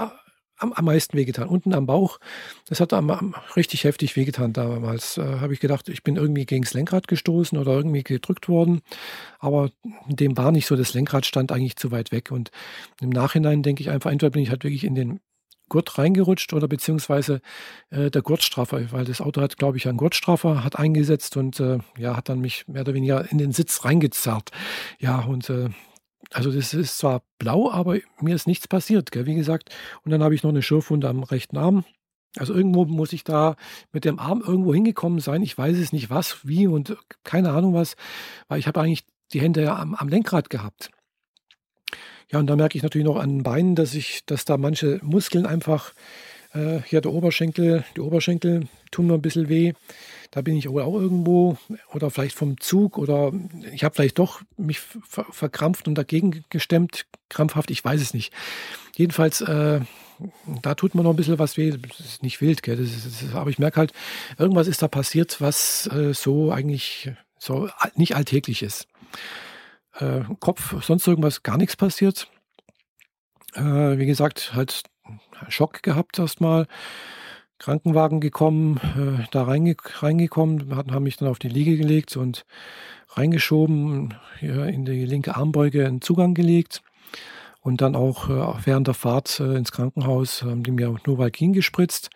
am, 0.57 0.73
am 0.73 0.85
meisten 0.85 1.17
wehgetan. 1.17 1.49
Unten 1.49 1.75
am 1.75 1.87
Bauch, 1.87 2.19
das 2.69 2.81
hat 2.81 2.93
am, 2.93 3.11
am 3.11 3.35
richtig 3.57 3.85
heftig 3.85 4.17
wehgetan 4.17 4.53
damals. 4.53 5.19
Äh, 5.19 5.41
Habe 5.41 5.53
ich 5.53 5.61
gedacht, 5.61 5.89
ich 5.89 6.03
bin 6.03 6.17
irgendwie 6.17 6.47
gegen 6.47 6.63
das 6.63 6.75
Lenkrad 6.75 7.09
gestoßen 7.09 7.59
oder 7.59 7.73
irgendwie 7.73 8.03
gedrückt 8.03 8.49
worden. 8.49 8.81
Aber 9.39 9.71
dem 10.07 10.37
war 10.37 10.53
nicht 10.53 10.67
so, 10.67 10.77
das 10.77 10.95
Lenkrad 10.95 11.27
stand 11.27 11.53
eigentlich 11.53 11.77
zu 11.77 11.91
weit 11.91 12.13
weg. 12.13 12.31
Und 12.31 12.51
im 13.01 13.11
Nachhinein 13.11 13.63
denke 13.63 13.83
ich 13.83 13.91
einfach, 13.91 14.11
entweder 14.11 14.31
bin 14.31 14.43
ich 14.43 14.51
halt 14.51 14.65
wirklich 14.65 14.85
in 14.85 14.95
den 14.95 15.21
Gurt 15.69 15.99
reingerutscht 15.99 16.53
oder 16.53 16.69
beziehungsweise 16.69 17.41
äh, 17.91 18.11
der 18.11 18.23
Gurtstraffer, 18.23 18.93
weil 18.93 19.05
das 19.05 19.21
Auto 19.21 19.41
hat, 19.41 19.57
glaube 19.57 19.77
ich, 19.77 19.89
einen 19.89 19.99
Gurtstraffer, 19.99 20.63
hat 20.63 20.79
eingesetzt 20.79 21.37
und 21.37 21.61
äh, 21.61 21.79
ja, 21.99 22.17
hat 22.17 22.29
dann 22.29 22.41
mich 22.41 22.67
mehr 22.69 22.83
oder 22.83 22.95
weniger 22.95 23.31
in 23.31 23.39
den 23.39 23.53
Sitz 23.53 23.85
reingezerrt. 23.85 24.51
Ja, 24.99 25.21
und 25.21 25.49
äh, 25.51 25.71
also 26.33 26.51
das 26.51 26.75
ist 26.75 26.99
zwar 26.99 27.23
blau, 27.39 27.71
aber 27.71 27.99
mir 28.21 28.35
ist 28.35 28.47
nichts 28.47 28.69
passiert, 28.69 29.13
gell, 29.13 29.27
wie 29.27 29.35
gesagt. 29.35 29.71
Und 30.05 30.11
dann 30.11 30.23
habe 30.23 30.35
ich 30.35 30.43
noch 30.43 30.51
eine 30.51 30.63
Schürfwunde 30.63 31.09
am 31.09 31.23
rechten 31.23 31.57
Arm. 31.57 31.85
Also 32.37 32.53
irgendwo 32.53 32.85
muss 32.85 33.13
ich 33.13 33.23
da 33.23 33.55
mit 33.93 34.05
dem 34.05 34.19
Arm 34.19 34.43
irgendwo 34.45 34.75
hingekommen 34.75 35.21
sein. 35.21 35.43
Ich 35.43 35.57
weiß 35.57 35.79
es 35.79 35.93
nicht 35.93 36.11
was, 36.11 36.47
wie 36.47 36.67
und 36.67 36.97
keine 37.23 37.53
Ahnung 37.53 37.75
was, 37.75 37.95
weil 38.49 38.59
ich 38.59 38.67
habe 38.67 38.81
eigentlich 38.81 39.05
die 39.33 39.41
Hände 39.41 39.73
am, 39.73 39.95
am 39.95 40.09
Lenkrad 40.09 40.51
gehabt. 40.51 40.91
Ja, 42.31 42.39
und 42.39 42.47
da 42.47 42.57
merke 42.57 42.77
ich 42.77 42.83
natürlich 42.83 43.07
noch 43.07 43.17
an 43.17 43.31
den 43.31 43.43
Beinen, 43.43 43.75
dass 43.75 43.95
ich, 43.95 44.25
dass 44.27 44.45
da 44.45 44.57
manche 44.57 44.99
Muskeln 45.03 45.47
einfach, 45.47 45.93
äh, 46.53 46.81
hier 46.87 47.01
der 47.01 47.13
Oberschenkel, 47.13 47.85
die 47.97 48.01
Oberschenkel 48.01 48.69
tun 48.91 49.07
mir 49.07 49.15
ein 49.15 49.23
bisschen 49.23 49.49
weh. 49.49 49.73
Da 50.31 50.41
bin 50.41 50.57
ich 50.57 50.69
wohl 50.69 50.83
auch 50.83 50.95
irgendwo 50.95 51.57
oder 51.93 52.11
vielleicht 52.11 52.37
vom 52.37 52.59
Zug 52.61 52.99
oder 52.99 53.33
ich 53.73 53.85
habe 53.85 53.95
vielleicht 53.95 54.19
doch 54.19 54.41
mich 54.57 54.81
ver 54.81 55.27
verkrampft 55.31 55.87
und 55.87 55.95
dagegen 55.95 56.45
gestemmt, 56.51 57.07
krampfhaft, 57.29 57.71
ich 57.71 57.85
weiß 57.85 58.01
es 58.01 58.15
nicht. 58.15 58.33
Jedenfalls, 58.97 59.43
äh, 59.43 59.81
da 60.63 60.75
tut 60.75 60.95
man 60.95 61.05
noch 61.05 61.11
ein 61.13 61.17
bisschen 61.17 61.39
was 61.39 61.57
weh. 61.57 61.71
Das 61.71 62.01
ist 62.01 62.23
nicht 62.23 62.41
wild, 62.41 62.63
gell? 62.63 62.77
Das 62.77 62.89
ist, 62.89 63.07
das 63.07 63.23
ist, 63.23 63.35
aber 63.35 63.51
ich 63.51 63.59
merke 63.59 63.79
halt, 63.79 63.93
irgendwas 64.39 64.67
ist 64.67 64.83
da 64.83 64.89
passiert, 64.89 65.41
was 65.41 65.87
äh, 65.89 66.15
so 66.15 66.51
eigentlich 66.51 67.13
so 67.39 67.69
nicht 67.95 68.17
alltäglich 68.17 68.63
ist. 68.63 68.87
Äh, 69.99 70.23
Kopf, 70.41 70.83
sonst 70.83 71.07
irgendwas, 71.07 71.43
gar 71.43 71.57
nichts 71.57 71.77
passiert. 71.77 72.29
Äh, 73.55 73.99
wie 73.99 74.07
gesagt, 74.07 74.55
halt 74.55 74.83
Schock 75.49 75.83
gehabt 75.83 76.19
erstmal. 76.19 76.67
Krankenwagen 77.59 78.21
gekommen, 78.21 78.79
äh, 78.79 79.25
da 79.31 79.45
reinge 79.45 79.77
reingekommen, 80.01 80.75
hatten, 80.77 80.93
haben 80.93 81.05
mich 81.05 81.17
dann 81.17 81.29
auf 81.29 81.39
die 81.39 81.49
Liege 81.49 81.77
gelegt 81.77 82.17
und 82.17 82.45
reingeschoben, 83.11 84.15
hier 84.41 84.67
in 84.67 84.85
die 84.85 85.07
linke 85.07 85.37
Armbeuge 85.37 85.87
einen 85.87 86.01
Zugang 86.01 86.35
gelegt 86.35 86.83
und 87.61 87.81
dann 87.81 87.95
auch 87.95 88.29
äh, 88.29 88.67
während 88.67 88.89
der 88.89 88.95
Fahrt 88.95 89.41
äh, 89.41 89.55
ins 89.55 89.73
Krankenhaus 89.73 90.43
haben 90.43 90.65
die 90.65 90.73
mir 90.73 90.95
Novalgin 91.07 91.53
gespritzt. 91.53 92.11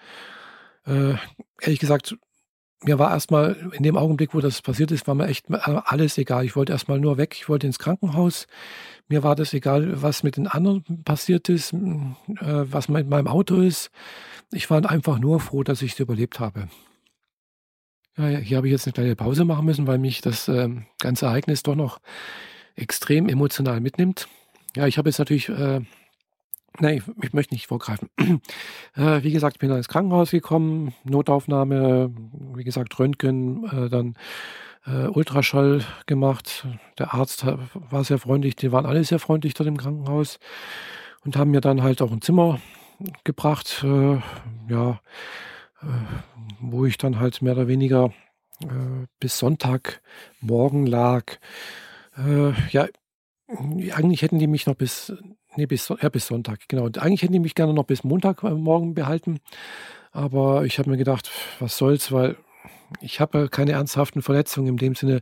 Äh, 0.86 1.14
ehrlich 1.60 1.78
gesagt, 1.78 2.16
mir 2.82 2.98
war 2.98 3.10
erstmal 3.10 3.56
in 3.72 3.82
dem 3.82 3.96
Augenblick, 3.96 4.34
wo 4.34 4.40
das 4.40 4.62
passiert 4.62 4.92
ist, 4.92 5.06
war 5.06 5.14
mir 5.14 5.26
echt 5.26 5.46
alles 5.50 6.16
egal. 6.16 6.44
Ich 6.44 6.54
wollte 6.54 6.72
erstmal 6.72 7.00
nur 7.00 7.16
weg, 7.18 7.34
ich 7.36 7.48
wollte 7.48 7.66
ins 7.66 7.78
Krankenhaus. 7.78 8.46
Mir 9.08 9.22
war 9.22 9.34
das 9.34 9.52
egal, 9.52 10.00
was 10.02 10.22
mit 10.22 10.36
den 10.36 10.46
anderen 10.46 11.02
passiert 11.04 11.48
ist, 11.48 11.72
äh, 11.72 11.78
was 12.40 12.88
mit 12.88 13.08
meinem 13.08 13.26
Auto 13.26 13.60
ist. 13.60 13.90
Ich 14.52 14.70
war 14.70 14.88
einfach 14.88 15.18
nur 15.18 15.40
froh, 15.40 15.64
dass 15.64 15.82
ich 15.82 15.92
es 15.92 16.00
überlebt 16.00 16.40
habe. 16.40 16.68
Ja, 18.16 18.28
hier 18.28 18.56
habe 18.56 18.66
ich 18.66 18.72
jetzt 18.72 18.86
eine 18.86 18.92
kleine 18.92 19.16
Pause 19.16 19.44
machen 19.44 19.64
müssen, 19.64 19.86
weil 19.86 19.98
mich 19.98 20.20
das 20.20 20.48
äh, 20.48 20.68
ganze 20.98 21.26
Ereignis 21.26 21.62
doch 21.62 21.76
noch 21.76 22.00
extrem 22.76 23.28
emotional 23.28 23.80
mitnimmt. 23.80 24.28
Ja, 24.76 24.86
ich 24.86 24.98
habe 24.98 25.08
jetzt 25.08 25.18
natürlich 25.18 25.48
äh, 25.48 25.80
Nein, 26.80 26.98
ich, 26.98 27.24
ich, 27.24 27.32
möchte 27.32 27.54
nicht 27.54 27.66
vorgreifen. 27.66 28.08
äh, 28.96 29.22
wie 29.22 29.32
gesagt, 29.32 29.56
ich 29.56 29.60
bin 29.60 29.68
dann 29.68 29.78
ins 29.78 29.88
Krankenhaus 29.88 30.30
gekommen, 30.30 30.94
Notaufnahme, 31.04 32.12
wie 32.54 32.64
gesagt, 32.64 32.98
Röntgen, 32.98 33.64
äh, 33.64 33.88
dann 33.88 34.14
äh, 34.86 35.06
Ultraschall 35.06 35.84
gemacht. 36.06 36.66
Der 36.98 37.14
Arzt 37.14 37.44
war 37.90 38.04
sehr 38.04 38.18
freundlich, 38.18 38.56
die 38.56 38.72
waren 38.72 38.86
alle 38.86 39.02
sehr 39.04 39.18
freundlich 39.18 39.54
dort 39.54 39.68
im 39.68 39.76
Krankenhaus 39.76 40.38
und 41.24 41.36
haben 41.36 41.50
mir 41.50 41.60
dann 41.60 41.82
halt 41.82 42.00
auch 42.00 42.12
ein 42.12 42.22
Zimmer 42.22 42.60
gebracht, 43.24 43.84
äh, 43.84 44.18
ja, 44.68 45.00
äh, 45.82 45.86
wo 46.60 46.84
ich 46.86 46.98
dann 46.98 47.18
halt 47.18 47.42
mehr 47.42 47.54
oder 47.54 47.68
weniger 47.68 48.12
äh, 48.62 49.06
bis 49.20 49.38
Sonntagmorgen 49.38 50.86
lag. 50.86 51.24
ja, 52.72 52.88
eigentlich 53.48 54.22
hätten 54.22 54.38
die 54.38 54.46
mich 54.46 54.66
noch 54.66 54.74
bis 54.74 55.12
Nee, 55.56 55.66
bis, 55.66 55.88
ja, 55.88 56.08
bis 56.08 56.28
Sonntag, 56.28 56.68
genau. 56.68 56.84
Eigentlich 56.86 57.22
hätten 57.22 57.32
die 57.32 57.40
mich 57.40 57.56
gerne 57.56 57.74
noch 57.74 57.82
bis 57.82 58.04
Montagmorgen 58.04 58.94
behalten. 58.94 59.40
Aber 60.12 60.64
ich 60.64 60.78
habe 60.78 60.90
mir 60.90 60.96
gedacht, 60.96 61.30
was 61.58 61.76
soll's, 61.76 62.12
weil 62.12 62.36
ich 63.00 63.20
habe 63.20 63.48
keine 63.48 63.72
ernsthaften 63.72 64.22
Verletzungen 64.22 64.68
in 64.68 64.76
dem 64.76 64.94
Sinne, 64.94 65.20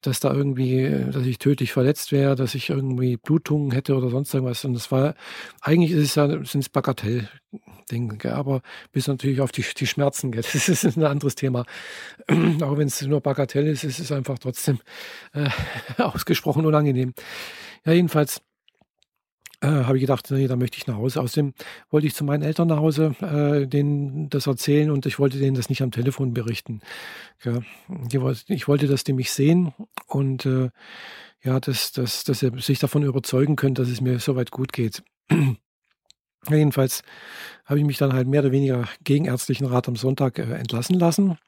dass 0.00 0.20
da 0.20 0.32
irgendwie, 0.32 1.06
dass 1.12 1.26
ich 1.26 1.38
tödlich 1.38 1.72
verletzt 1.72 2.10
wäre, 2.10 2.34
dass 2.34 2.54
ich 2.54 2.70
irgendwie 2.70 3.16
Blutungen 3.16 3.70
hätte 3.70 3.94
oder 3.96 4.10
sonst 4.10 4.32
irgendwas. 4.34 4.64
Und 4.64 4.74
das 4.74 4.90
war, 4.90 5.14
eigentlich 5.60 5.92
ist 5.92 6.02
es 6.02 6.14
ja, 6.14 6.26
sind 6.44 6.62
es 6.62 6.68
Bagatell-Dinge, 6.68 8.34
aber 8.34 8.62
bis 8.92 9.06
natürlich 9.06 9.40
auf 9.40 9.52
die, 9.52 9.64
die 9.76 9.86
Schmerzen 9.86 10.32
geht. 10.32 10.46
Das 10.52 10.68
ist 10.68 10.96
ein 10.96 11.04
anderes 11.04 11.34
Thema. 11.34 11.64
Auch 12.62 12.76
wenn 12.76 12.88
es 12.88 13.02
nur 13.02 13.20
Bagatell 13.20 13.66
ist, 13.66 13.84
ist 13.84 13.98
es 13.98 14.10
einfach 14.12 14.38
trotzdem 14.38 14.78
äh, 15.34 15.48
ausgesprochen 15.98 16.66
unangenehm. 16.66 17.14
Ja, 17.84 17.92
jedenfalls 17.92 18.42
äh, 19.62 19.84
habe 19.84 19.96
ich 19.96 20.02
gedacht, 20.02 20.28
nee, 20.30 20.48
da 20.48 20.56
möchte 20.56 20.76
ich 20.76 20.86
nach 20.86 20.96
Hause. 20.96 21.20
Außerdem 21.20 21.54
wollte 21.90 22.06
ich 22.06 22.14
zu 22.14 22.24
meinen 22.24 22.42
Eltern 22.42 22.68
nach 22.68 22.78
Hause, 22.78 23.14
äh, 23.20 23.66
denen 23.66 24.28
das 24.28 24.46
erzählen 24.46 24.90
und 24.90 25.06
ich 25.06 25.18
wollte 25.18 25.38
denen 25.38 25.54
das 25.54 25.68
nicht 25.68 25.82
am 25.82 25.92
Telefon 25.92 26.34
berichten. 26.34 26.80
Ja, 27.44 27.60
ich 28.48 28.68
wollte, 28.68 28.88
dass 28.88 29.04
die 29.04 29.12
mich 29.12 29.30
sehen 29.30 29.72
und 30.08 30.46
äh, 30.46 30.70
ja, 31.44 31.60
dass, 31.60 31.92
dass, 31.92 32.24
dass 32.24 32.40
sie 32.40 32.50
sich 32.58 32.80
davon 32.80 33.04
überzeugen 33.04 33.56
können, 33.56 33.74
dass 33.74 33.88
es 33.88 34.00
mir 34.00 34.18
soweit 34.18 34.50
gut 34.50 34.72
geht. 34.72 35.02
Jedenfalls 36.50 37.02
habe 37.64 37.78
ich 37.78 37.84
mich 37.84 37.98
dann 37.98 38.12
halt 38.12 38.26
mehr 38.26 38.40
oder 38.40 38.50
weniger 38.50 38.88
gegen 39.04 39.26
ärztlichen 39.26 39.66
Rat 39.66 39.86
am 39.86 39.94
Sonntag 39.94 40.38
äh, 40.38 40.54
entlassen 40.54 40.98
lassen 40.98 41.38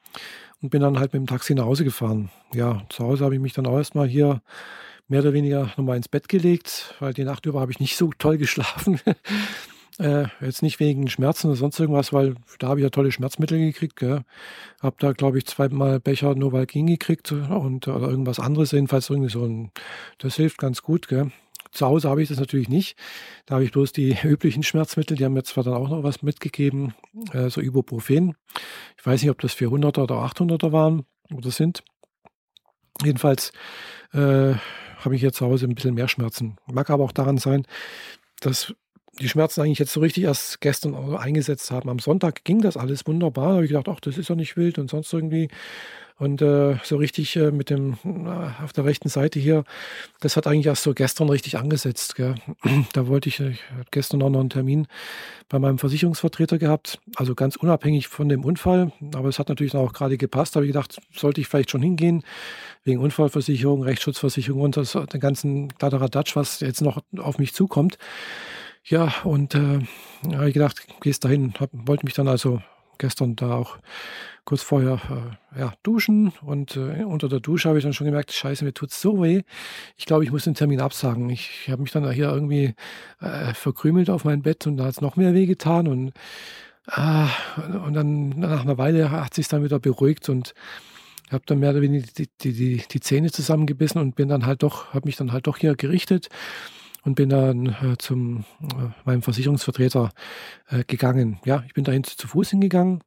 und 0.61 0.69
bin 0.69 0.81
dann 0.81 0.99
halt 0.99 1.11
mit 1.11 1.21
dem 1.21 1.27
Taxi 1.27 1.53
nach 1.53 1.65
Hause 1.65 1.83
gefahren. 1.83 2.29
Ja, 2.53 2.83
zu 2.89 3.03
Hause 3.03 3.25
habe 3.25 3.35
ich 3.35 3.41
mich 3.41 3.53
dann 3.53 3.67
auch 3.67 3.77
erstmal 3.77 4.07
hier 4.07 4.41
mehr 5.07 5.21
oder 5.21 5.33
weniger 5.33 5.71
nochmal 5.77 5.97
ins 5.97 6.09
Bett 6.09 6.29
gelegt, 6.29 6.95
weil 6.99 7.13
die 7.13 7.23
Nacht 7.23 7.45
über 7.45 7.59
habe 7.59 7.71
ich 7.71 7.79
nicht 7.79 7.97
so 7.97 8.11
toll 8.17 8.37
geschlafen. 8.37 8.99
äh, 9.99 10.25
jetzt 10.41 10.61
nicht 10.61 10.79
wegen 10.79 11.09
Schmerzen 11.09 11.47
oder 11.47 11.55
sonst 11.55 11.79
irgendwas, 11.79 12.11
weil 12.11 12.35
da 12.59 12.69
habe 12.69 12.79
ich 12.79 12.83
ja 12.83 12.89
tolle 12.89 13.11
Schmerzmittel 13.11 13.59
gekriegt. 13.59 13.95
Gell. 13.95 14.21
Habe 14.81 14.95
da, 14.99 15.11
glaube 15.13 15.37
ich, 15.37 15.45
zweimal 15.45 15.99
Becher 15.99 16.35
Novalgin 16.35 16.87
gekriegt 16.87 17.31
und, 17.31 17.87
oder 17.87 18.09
irgendwas 18.09 18.39
anderes. 18.39 18.71
Jedenfalls 18.71 19.09
irgendwie 19.09 19.29
so 19.29 19.45
ein, 19.45 19.71
das 20.17 20.35
hilft 20.35 20.57
ganz 20.57 20.81
gut. 20.81 21.07
Gell. 21.07 21.31
Zu 21.71 21.87
Hause 21.87 22.09
habe 22.09 22.23
ich 22.23 22.29
das 22.29 22.39
natürlich 22.39 22.69
nicht. 22.69 22.97
Da 23.45 23.55
habe 23.55 23.65
ich 23.65 23.71
bloß 23.71 23.91
die 23.91 24.17
üblichen 24.23 24.63
Schmerzmittel. 24.63 25.17
Die 25.17 25.25
haben 25.25 25.33
mir 25.33 25.43
zwar 25.43 25.63
dann 25.63 25.73
auch 25.73 25.89
noch 25.89 26.03
was 26.03 26.21
mitgegeben, 26.21 26.93
äh, 27.31 27.49
so 27.49 27.61
Ibuprofen. 27.61 28.35
Ich 28.97 29.05
weiß 29.05 29.21
nicht, 29.21 29.31
ob 29.31 29.39
das 29.41 29.55
400er 29.55 30.03
oder 30.03 30.15
800er 30.15 30.71
waren 30.71 31.05
oder 31.33 31.51
sind. 31.51 31.83
Jedenfalls 33.03 33.51
äh, 34.13 34.53
habe 35.05 35.15
ich 35.15 35.21
jetzt 35.21 35.37
zu 35.37 35.45
Hause 35.45 35.65
ein 35.65 35.75
bisschen 35.75 35.93
mehr 35.93 36.07
Schmerzen. 36.07 36.57
Mag 36.67 36.89
aber 36.89 37.03
auch 37.03 37.11
daran 37.11 37.37
sein, 37.37 37.65
dass 38.41 38.73
die 39.19 39.29
Schmerzen 39.29 39.61
eigentlich 39.61 39.79
jetzt 39.79 39.93
so 39.93 39.99
richtig 39.99 40.23
erst 40.23 40.61
gestern 40.61 41.15
eingesetzt 41.15 41.71
haben. 41.71 41.89
Am 41.89 41.99
Sonntag 41.99 42.43
ging 42.43 42.61
das 42.61 42.77
alles 42.77 43.05
wunderbar. 43.07 43.49
Da 43.49 43.53
habe 43.55 43.65
ich 43.65 43.71
gedacht, 43.71 43.87
ach, 43.89 43.99
das 43.99 44.17
ist 44.17 44.29
doch 44.29 44.35
nicht 44.35 44.57
wild 44.57 44.77
und 44.77 44.89
sonst 44.89 45.11
irgendwie. 45.13 45.49
Und 46.17 46.41
äh, 46.41 46.77
so 46.83 46.95
richtig 46.95 47.35
äh, 47.35 47.51
mit 47.51 47.69
dem 47.69 47.97
äh, 48.05 48.63
auf 48.63 48.71
der 48.71 48.85
rechten 48.85 49.09
Seite 49.09 49.37
hier, 49.37 49.65
das 50.21 50.37
hat 50.37 50.47
eigentlich 50.47 50.67
erst 50.67 50.83
so 50.83 50.93
gestern 50.93 51.27
richtig 51.29 51.57
angesetzt. 51.57 52.15
Gell? 52.15 52.35
Da 52.93 53.07
wollte 53.07 53.27
ich, 53.27 53.41
ich 53.41 53.61
hatte 53.71 53.89
gestern 53.91 54.21
auch 54.21 54.29
noch 54.29 54.39
einen 54.39 54.49
Termin 54.49 54.87
bei 55.49 55.59
meinem 55.59 55.77
Versicherungsvertreter 55.77 56.57
gehabt, 56.57 56.99
also 57.17 57.35
ganz 57.35 57.57
unabhängig 57.57 58.07
von 58.07 58.29
dem 58.29 58.45
Unfall. 58.45 58.93
Aber 59.13 59.27
es 59.27 59.39
hat 59.39 59.49
natürlich 59.49 59.75
auch 59.75 59.91
gerade 59.91 60.17
gepasst. 60.17 60.55
Da 60.55 60.59
habe 60.59 60.65
ich 60.65 60.71
gedacht, 60.71 60.97
sollte 61.13 61.41
ich 61.41 61.49
vielleicht 61.49 61.71
schon 61.71 61.81
hingehen, 61.81 62.23
wegen 62.85 63.01
Unfallversicherung, 63.01 63.83
Rechtsschutzversicherung 63.83 64.61
und 64.61 64.77
das, 64.77 64.93
den 64.93 65.19
ganzen 65.19 65.67
Kladderadatsch, 65.77 66.37
was 66.37 66.61
jetzt 66.61 66.81
noch 66.81 67.01
auf 67.17 67.39
mich 67.39 67.53
zukommt. 67.53 67.97
Ja, 68.87 69.11
und 69.23 69.55
äh, 69.55 69.79
habe 70.33 70.47
ich 70.47 70.53
gedacht, 70.53 70.85
gehst 71.01 71.25
dahin, 71.25 71.55
hab, 71.59 71.71
wollte 71.73 72.05
mich 72.05 72.13
dann 72.13 72.27
also 72.27 72.61
gestern 72.99 73.35
da 73.35 73.55
auch 73.55 73.79
kurz 74.45 74.61
vorher 74.61 75.01
äh, 75.55 75.59
ja, 75.59 75.73
duschen 75.81 76.31
und 76.43 76.77
äh, 76.77 77.03
unter 77.03 77.27
der 77.27 77.39
Dusche 77.39 77.67
habe 77.67 77.79
ich 77.79 77.83
dann 77.83 77.93
schon 77.93 78.05
gemerkt, 78.05 78.31
scheiße, 78.31 78.63
mir 78.63 78.75
tut 78.75 78.91
so 78.91 79.23
weh. 79.23 79.41
Ich 79.97 80.05
glaube, 80.05 80.23
ich 80.23 80.31
muss 80.31 80.43
den 80.43 80.53
Termin 80.53 80.81
absagen. 80.81 81.31
Ich, 81.31 81.49
ich 81.65 81.71
habe 81.71 81.81
mich 81.81 81.91
dann 81.91 82.09
hier 82.11 82.29
irgendwie 82.29 82.75
äh, 83.21 83.55
verkrümelt 83.55 84.11
auf 84.11 84.23
mein 84.23 84.43
Bett 84.43 84.67
und 84.67 84.77
da 84.77 84.83
hat 84.85 84.91
es 84.91 85.01
noch 85.01 85.15
mehr 85.15 85.33
weh 85.33 85.47
getan 85.47 85.87
und, 85.87 86.13
ah, 86.85 87.29
und 87.87 87.95
dann 87.95 88.29
nach 88.29 88.61
einer 88.61 88.77
Weile 88.77 89.09
hat 89.09 89.33
sich 89.33 89.47
dann 89.47 89.63
wieder 89.63 89.79
beruhigt 89.79 90.29
und 90.29 90.53
habe 91.31 91.43
dann 91.47 91.57
mehr 91.57 91.71
oder 91.71 91.81
weniger 91.81 92.05
die, 92.17 92.29
die, 92.39 92.53
die, 92.53 92.83
die 92.87 92.99
Zähne 92.99 93.31
zusammengebissen 93.31 93.99
und 93.99 94.15
bin 94.15 94.29
dann 94.29 94.45
halt 94.45 94.61
doch, 94.61 94.93
habe 94.93 95.07
mich 95.07 95.15
dann 95.15 95.31
halt 95.31 95.47
doch 95.47 95.57
hier 95.57 95.75
gerichtet 95.75 96.29
und 97.05 97.15
bin 97.15 97.29
dann 97.29 97.67
äh, 97.67 97.97
zum 97.97 98.43
äh, 98.61 98.89
meinem 99.05 99.21
Versicherungsvertreter 99.21 100.09
äh, 100.67 100.83
gegangen. 100.83 101.39
Ja, 101.45 101.63
ich 101.65 101.73
bin 101.73 101.85
dahin 101.85 102.03
zu 102.03 102.27
Fuß 102.27 102.49
hingegangen 102.49 103.01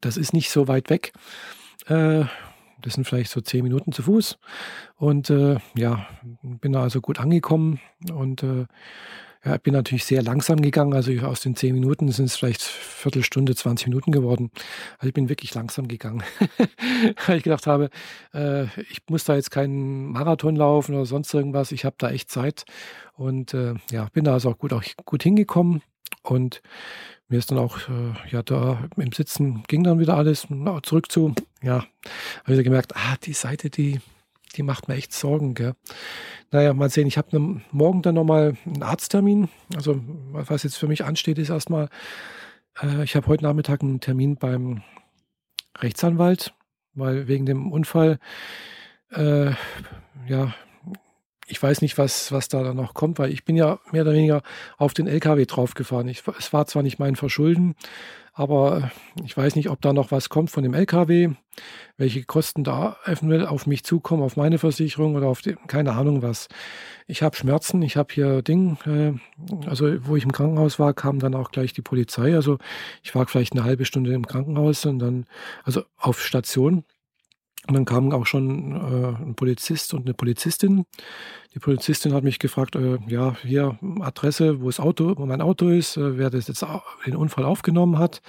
das 0.00 0.16
ist 0.16 0.32
nicht 0.32 0.50
so 0.50 0.68
weit 0.68 0.90
weg. 0.90 1.12
Äh, 1.86 2.24
das 2.82 2.94
sind 2.94 3.04
vielleicht 3.04 3.30
so 3.30 3.40
zehn 3.40 3.62
Minuten 3.62 3.92
zu 3.92 4.02
Fuß. 4.02 4.38
Und 4.96 5.30
äh, 5.30 5.58
ja, 5.74 6.06
bin 6.42 6.72
da 6.72 6.82
also 6.82 7.00
gut 7.00 7.18
angekommen 7.18 7.80
und 8.12 8.42
äh, 8.42 8.66
ja, 9.46 9.56
bin 9.58 9.74
natürlich 9.74 10.04
sehr 10.04 10.22
langsam 10.22 10.60
gegangen. 10.60 10.92
Also 10.92 11.12
aus 11.20 11.40
den 11.40 11.54
zehn 11.54 11.74
Minuten 11.74 12.10
sind 12.10 12.24
es 12.26 12.36
vielleicht 12.36 12.62
Viertelstunde, 12.62 13.54
20 13.54 13.86
Minuten 13.86 14.10
geworden. 14.10 14.50
Also 14.98 15.08
ich 15.08 15.14
bin 15.14 15.28
wirklich 15.28 15.54
langsam 15.54 15.86
gegangen. 15.86 16.24
Weil 17.26 17.38
ich 17.38 17.44
gedacht 17.44 17.66
habe, 17.68 17.90
äh, 18.34 18.64
ich 18.90 19.02
muss 19.08 19.24
da 19.24 19.36
jetzt 19.36 19.52
keinen 19.52 20.06
Marathon 20.10 20.56
laufen 20.56 20.96
oder 20.96 21.06
sonst 21.06 21.32
irgendwas. 21.32 21.70
Ich 21.70 21.84
habe 21.84 21.94
da 21.98 22.10
echt 22.10 22.28
Zeit. 22.28 22.64
Und 23.14 23.54
äh, 23.54 23.74
ja, 23.92 24.08
bin 24.12 24.24
da 24.24 24.32
also 24.32 24.50
auch 24.50 24.58
gut, 24.58 24.72
auch 24.72 24.82
gut 25.04 25.22
hingekommen. 25.22 25.82
Und 26.22 26.60
mir 27.28 27.38
ist 27.38 27.52
dann 27.52 27.58
auch, 27.58 27.78
äh, 27.88 28.14
ja, 28.30 28.42
da 28.42 28.88
im 28.96 29.12
Sitzen 29.12 29.62
ging 29.68 29.84
dann 29.84 30.00
wieder 30.00 30.16
alles 30.16 30.48
zurück 30.82 31.10
zu, 31.10 31.34
ja, 31.62 31.84
habe 32.44 32.56
ich 32.56 32.64
gemerkt, 32.64 32.96
ah, 32.96 33.16
die 33.22 33.32
Seite, 33.32 33.70
die, 33.70 34.00
die 34.56 34.62
macht 34.62 34.88
mir 34.88 34.94
echt 34.94 35.12
Sorgen, 35.12 35.54
gell. 35.54 35.74
Naja, 36.50 36.72
mal 36.74 36.90
sehen, 36.90 37.06
ich 37.06 37.18
habe 37.18 37.38
ne, 37.38 37.60
morgen 37.70 38.02
dann 38.02 38.14
nochmal 38.14 38.56
einen 38.64 38.82
Arzttermin. 38.82 39.48
Also, 39.74 40.00
was 40.32 40.62
jetzt 40.62 40.76
für 40.76 40.88
mich 40.88 41.04
ansteht, 41.04 41.38
ist 41.38 41.50
erstmal, 41.50 41.88
äh, 42.82 43.04
ich 43.04 43.16
habe 43.16 43.26
heute 43.26 43.44
Nachmittag 43.44 43.82
einen 43.82 44.00
Termin 44.00 44.36
beim 44.36 44.82
Rechtsanwalt, 45.78 46.54
weil 46.94 47.28
wegen 47.28 47.46
dem 47.46 47.72
Unfall, 47.72 48.18
äh, 49.10 49.50
ja, 50.26 50.54
ich 51.48 51.62
weiß 51.62 51.80
nicht, 51.80 51.96
was, 51.96 52.32
was 52.32 52.48
da 52.48 52.74
noch 52.74 52.94
kommt, 52.94 53.18
weil 53.18 53.32
ich 53.32 53.44
bin 53.44 53.56
ja 53.56 53.78
mehr 53.92 54.02
oder 54.02 54.12
weniger 54.12 54.42
auf 54.78 54.94
den 54.94 55.06
LKW 55.06 55.46
draufgefahren. 55.46 56.08
Ich, 56.08 56.24
es 56.38 56.52
war 56.52 56.66
zwar 56.66 56.82
nicht 56.82 56.98
mein 56.98 57.14
Verschulden, 57.14 57.76
aber 58.38 58.90
ich 59.24 59.34
weiß 59.34 59.56
nicht, 59.56 59.70
ob 59.70 59.80
da 59.80 59.94
noch 59.94 60.10
was 60.10 60.28
kommt 60.28 60.50
von 60.50 60.62
dem 60.62 60.74
LKW, 60.74 61.30
welche 61.96 62.22
Kosten 62.24 62.64
da 62.64 62.98
eventuell 63.06 63.46
auf 63.46 63.66
mich 63.66 63.82
zukommen, 63.82 64.22
auf 64.22 64.36
meine 64.36 64.58
Versicherung 64.58 65.14
oder 65.14 65.26
auf 65.26 65.40
die, 65.40 65.56
keine 65.68 65.94
Ahnung 65.94 66.20
was. 66.20 66.48
Ich 67.06 67.22
habe 67.22 67.34
Schmerzen, 67.34 67.80
ich 67.80 67.96
habe 67.96 68.12
hier 68.12 68.42
Ding, 68.42 68.76
äh, 68.84 69.14
also 69.66 70.06
wo 70.06 70.16
ich 70.16 70.24
im 70.24 70.32
Krankenhaus 70.32 70.78
war, 70.78 70.92
kam 70.92 71.18
dann 71.18 71.34
auch 71.34 71.50
gleich 71.50 71.72
die 71.72 71.80
Polizei. 71.80 72.34
Also 72.34 72.58
ich 73.02 73.14
war 73.14 73.26
vielleicht 73.26 73.54
eine 73.54 73.64
halbe 73.64 73.86
Stunde 73.86 74.12
im 74.12 74.26
Krankenhaus 74.26 74.84
und 74.84 74.98
dann, 74.98 75.24
also 75.64 75.84
auf 75.96 76.22
Station. 76.22 76.84
Und 77.68 77.74
dann 77.74 77.84
kamen 77.84 78.12
auch 78.12 78.26
schon 78.26 78.72
äh, 78.72 79.24
ein 79.24 79.34
Polizist 79.34 79.92
und 79.94 80.06
eine 80.06 80.14
Polizistin. 80.14 80.84
Die 81.54 81.58
Polizistin 81.58 82.12
hat 82.12 82.22
mich 82.22 82.38
gefragt, 82.38 82.76
äh, 82.76 82.98
ja, 83.08 83.36
hier 83.42 83.78
Adresse, 84.00 84.60
wo 84.60 84.66
das 84.66 84.78
Auto, 84.78 85.14
wo 85.16 85.26
mein 85.26 85.40
Auto 85.40 85.68
ist, 85.68 85.96
äh, 85.96 86.18
wer 86.18 86.30
das 86.30 86.48
jetzt 86.48 86.64
den 87.06 87.16
Unfall 87.16 87.44
aufgenommen 87.44 87.98
hat 87.98 88.20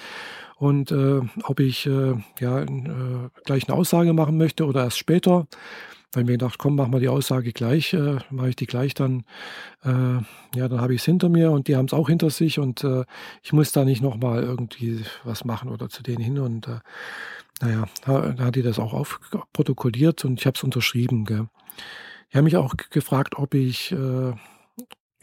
und 0.57 0.91
äh, 0.91 1.21
ob 1.43 1.59
ich 1.59 1.85
äh, 1.85 2.15
ja 2.39 2.61
äh, 2.61 3.29
gleich 3.45 3.67
eine 3.67 3.77
Aussage 3.77 4.13
machen 4.13 4.37
möchte 4.37 4.65
oder 4.65 4.83
erst 4.83 4.97
später. 4.97 5.47
Weil 6.13 6.23
mir 6.23 6.31
gedacht, 6.31 6.57
komm, 6.57 6.75
mach 6.75 6.87
mal 6.87 7.01
die 7.01 7.09
Aussage 7.09 7.51
gleich, 7.51 7.93
äh, 7.93 8.19
mache 8.31 8.49
ich 8.49 8.55
die 8.55 8.65
gleich 8.65 8.93
dann. 8.93 9.25
Äh, 9.83 10.23
ja, 10.55 10.67
dann 10.69 10.79
habe 10.79 10.93
ich 10.95 11.01
es 11.01 11.05
hinter 11.05 11.27
mir 11.27 11.51
und 11.51 11.67
die 11.67 11.75
haben 11.75 11.85
es 11.85 11.93
auch 11.93 12.07
hinter 12.07 12.29
sich 12.29 12.59
und 12.59 12.83
äh, 12.85 13.03
ich 13.43 13.51
muss 13.51 13.73
da 13.73 13.83
nicht 13.83 14.01
nochmal 14.01 14.41
irgendwie 14.41 15.03
was 15.25 15.43
machen 15.43 15.69
oder 15.69 15.89
zu 15.89 16.03
denen 16.03 16.23
hin 16.23 16.39
und 16.39 16.67
äh, 16.69 16.79
naja, 17.61 17.85
da, 18.05 18.33
da 18.33 18.45
hat 18.45 18.55
die 18.55 18.61
das 18.61 18.79
auch 18.79 18.93
aufprotokolliert 18.93 20.25
und 20.25 20.39
ich 20.39 20.45
habe 20.45 20.55
es 20.55 20.63
unterschrieben. 20.63 21.25
Gell. 21.25 21.47
Die 22.31 22.37
haben 22.37 22.45
mich 22.45 22.57
auch 22.57 22.75
gefragt, 22.89 23.37
ob 23.37 23.53
ich 23.53 23.91
äh, 23.91 24.33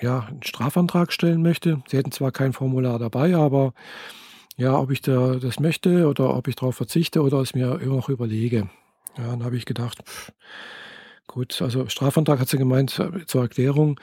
ja, 0.00 0.20
einen 0.20 0.42
Strafantrag 0.42 1.12
stellen 1.12 1.42
möchte. 1.42 1.82
Sie 1.88 1.96
hätten 1.96 2.12
zwar 2.12 2.32
kein 2.32 2.52
Formular 2.52 2.98
dabei, 2.98 3.36
aber 3.36 3.72
ja, 4.56 4.78
ob 4.78 4.90
ich 4.90 5.00
da 5.00 5.36
das 5.36 5.60
möchte 5.60 6.08
oder 6.08 6.34
ob 6.36 6.48
ich 6.48 6.56
darauf 6.56 6.76
verzichte 6.76 7.22
oder 7.22 7.38
es 7.38 7.54
mir 7.54 7.80
immer 7.80 7.96
noch 7.96 8.08
überlege. 8.08 8.68
Ja, 9.16 9.26
dann 9.28 9.44
habe 9.44 9.56
ich 9.56 9.66
gedacht, 9.66 10.02
pff, 10.04 10.32
gut, 11.26 11.60
also 11.62 11.88
Strafantrag 11.88 12.40
hat 12.40 12.48
sie 12.48 12.58
gemeint 12.58 12.98
äh, 12.98 13.26
zur 13.26 13.42
Erklärung. 13.42 14.00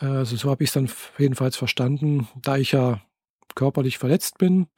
Also 0.00 0.36
so 0.36 0.50
habe 0.50 0.62
ich 0.62 0.70
es 0.70 0.74
dann 0.74 0.88
jedenfalls 1.18 1.56
verstanden, 1.56 2.28
da 2.42 2.56
ich 2.56 2.72
ja 2.72 3.00
körperlich 3.58 3.98
verletzt 3.98 4.38
bin 4.38 4.68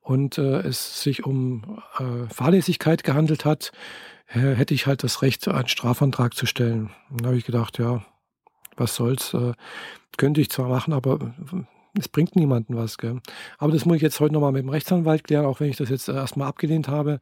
und 0.00 0.38
äh, 0.38 0.60
es 0.60 1.02
sich 1.02 1.26
um 1.26 1.82
äh, 1.98 2.32
Fahrlässigkeit 2.32 3.04
gehandelt 3.04 3.44
hat, 3.44 3.72
äh, 4.28 4.54
hätte 4.54 4.72
ich 4.72 4.86
halt 4.86 5.04
das 5.04 5.20
Recht, 5.20 5.46
einen 5.46 5.68
Strafantrag 5.68 6.34
zu 6.34 6.46
stellen. 6.46 6.90
Dann 7.10 7.26
habe 7.26 7.36
ich 7.36 7.44
gedacht, 7.44 7.78
ja, 7.78 8.02
was 8.74 8.96
soll's, 8.96 9.34
äh, 9.34 9.52
könnte 10.16 10.40
ich 10.40 10.50
zwar 10.50 10.68
machen, 10.68 10.94
aber 10.94 11.20
äh, 11.52 11.98
es 11.98 12.08
bringt 12.08 12.34
niemandem 12.34 12.74
was. 12.76 12.96
Gell? 12.96 13.20
Aber 13.58 13.70
das 13.70 13.84
muss 13.84 13.96
ich 13.96 14.02
jetzt 14.02 14.18
heute 14.18 14.32
nochmal 14.32 14.52
mit 14.52 14.62
dem 14.62 14.70
Rechtsanwalt 14.70 15.24
klären, 15.24 15.44
auch 15.44 15.60
wenn 15.60 15.68
ich 15.68 15.76
das 15.76 15.90
jetzt 15.90 16.08
erstmal 16.08 16.48
abgelehnt 16.48 16.88
habe 16.88 17.20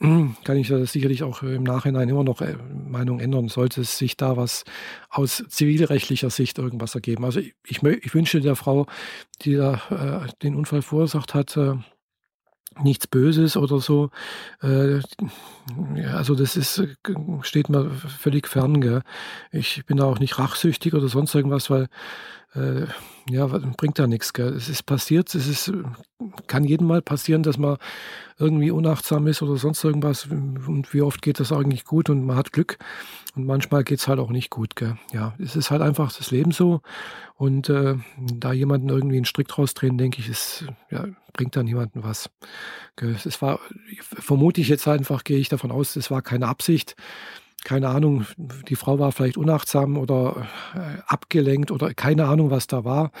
kann 0.00 0.56
ich 0.56 0.68
das 0.68 0.92
sicherlich 0.92 1.22
auch 1.22 1.42
im 1.42 1.62
Nachhinein 1.62 2.08
immer 2.08 2.24
noch 2.24 2.40
äh, 2.40 2.56
Meinung 2.88 3.20
ändern, 3.20 3.48
sollte 3.48 3.82
es 3.82 3.98
sich 3.98 4.16
da 4.16 4.36
was 4.36 4.64
aus 5.10 5.44
zivilrechtlicher 5.48 6.30
Sicht 6.30 6.58
irgendwas 6.58 6.94
ergeben. 6.94 7.24
Also 7.24 7.40
ich, 7.40 7.54
ich, 7.66 7.82
ich 7.82 8.14
wünsche 8.14 8.40
der 8.40 8.56
Frau, 8.56 8.86
die 9.42 9.56
da 9.56 10.24
äh, 10.26 10.32
den 10.42 10.54
Unfall 10.54 10.80
verursacht 10.80 11.34
hat, 11.34 11.56
äh, 11.58 11.74
nichts 12.82 13.06
Böses 13.08 13.58
oder 13.58 13.78
so. 13.78 14.10
Äh, 14.62 15.00
also 16.12 16.34
das 16.34 16.56
ist, 16.56 16.82
steht 17.42 17.68
mir 17.68 17.90
völlig 17.90 18.48
fern. 18.48 18.80
Gell? 18.80 19.02
Ich 19.52 19.84
bin 19.84 19.98
da 19.98 20.04
auch 20.04 20.18
nicht 20.18 20.38
rachsüchtig 20.38 20.94
oder 20.94 21.08
sonst 21.08 21.34
irgendwas, 21.34 21.68
weil 21.68 21.88
äh, 22.54 22.86
ja, 23.28 23.46
bringt 23.46 23.98
da 23.98 24.06
nichts. 24.06 24.32
Gell? 24.32 24.48
Es 24.54 24.68
ist 24.68 24.84
passiert, 24.84 25.34
es 25.34 25.46
ist, 25.46 25.72
kann 26.46 26.64
jedem 26.64 26.86
mal 26.86 27.02
passieren, 27.02 27.42
dass 27.42 27.58
man 27.58 27.76
irgendwie 28.38 28.70
unachtsam 28.70 29.26
ist 29.26 29.42
oder 29.42 29.56
sonst 29.56 29.84
irgendwas. 29.84 30.26
Und 30.26 30.92
wie 30.92 31.02
oft 31.02 31.22
geht 31.22 31.38
das 31.38 31.52
eigentlich 31.52 31.84
gut 31.84 32.10
und 32.10 32.24
man 32.24 32.36
hat 32.36 32.52
Glück. 32.52 32.78
Und 33.36 33.46
manchmal 33.46 33.84
geht 33.84 34.00
es 34.00 34.08
halt 34.08 34.18
auch 34.18 34.30
nicht 34.30 34.50
gut. 34.50 34.74
Gell? 34.74 34.96
Ja, 35.12 35.34
es 35.38 35.54
ist 35.54 35.70
halt 35.70 35.82
einfach 35.82 36.12
das 36.12 36.30
Leben 36.30 36.50
so. 36.50 36.80
Und 37.36 37.68
äh, 37.68 37.96
da 38.18 38.52
jemanden 38.52 38.88
irgendwie 38.88 39.16
einen 39.16 39.24
Strick 39.24 39.48
draus 39.48 39.74
drehen, 39.74 39.96
denke 39.96 40.20
ich, 40.20 40.28
es 40.28 40.64
ja, 40.90 41.06
bringt 41.32 41.54
da 41.54 41.62
niemanden 41.62 42.02
was. 42.02 42.30
Gell? 42.96 43.16
Es 43.24 43.40
war, 43.40 43.60
vermute 44.00 44.60
ich 44.60 44.68
jetzt 44.68 44.88
einfach, 44.88 45.22
gehe 45.22 45.38
ich 45.38 45.48
davon 45.48 45.70
aus, 45.70 45.94
es 45.96 46.10
war 46.10 46.22
keine 46.22 46.48
Absicht 46.48 46.96
keine 47.64 47.88
Ahnung, 47.88 48.26
die 48.36 48.76
Frau 48.76 48.98
war 48.98 49.12
vielleicht 49.12 49.36
unachtsam 49.36 49.96
oder 49.96 50.46
äh, 50.74 51.00
abgelenkt 51.06 51.70
oder 51.70 51.94
keine 51.94 52.26
Ahnung, 52.26 52.50
was 52.50 52.66
da 52.66 52.84
war, 52.84 53.12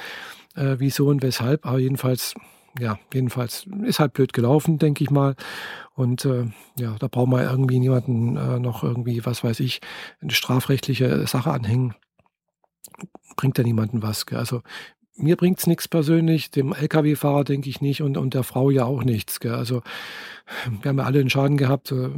äh, 0.54 0.76
wieso 0.78 1.08
und 1.08 1.22
weshalb. 1.22 1.66
Aber 1.66 1.78
jedenfalls, 1.78 2.34
ja, 2.78 2.98
jedenfalls 3.12 3.66
ist 3.84 4.00
halt 4.00 4.12
blöd 4.12 4.32
gelaufen, 4.32 4.78
denke 4.78 5.04
ich 5.04 5.10
mal. 5.10 5.34
Und 5.94 6.24
äh, 6.24 6.46
ja, 6.78 6.96
da 6.98 7.08
braucht 7.08 7.28
man 7.28 7.42
irgendwie 7.42 7.78
niemanden 7.78 8.36
äh, 8.36 8.58
noch 8.58 8.82
irgendwie, 8.82 9.24
was 9.26 9.44
weiß 9.44 9.60
ich, 9.60 9.80
eine 10.20 10.32
strafrechtliche 10.32 11.26
Sache 11.26 11.50
anhängen. 11.50 11.94
Bringt 13.36 13.58
ja 13.58 13.64
niemanden 13.64 14.02
was. 14.02 14.26
Gell? 14.26 14.38
Also 14.38 14.62
mir 15.16 15.36
bringt 15.36 15.58
es 15.58 15.66
nichts 15.66 15.88
persönlich, 15.88 16.50
dem 16.50 16.72
Lkw-Fahrer 16.72 17.44
denke 17.44 17.68
ich 17.68 17.80
nicht 17.80 18.02
und, 18.02 18.16
und 18.16 18.34
der 18.34 18.42
Frau 18.42 18.70
ja 18.70 18.84
auch 18.84 19.04
nichts. 19.04 19.40
Gell? 19.40 19.54
Also 19.54 19.82
wir 20.80 20.88
haben 20.88 20.98
ja 20.98 21.04
alle 21.04 21.20
einen 21.20 21.30
Schaden 21.30 21.56
gehabt, 21.56 21.92
äh, 21.92 22.10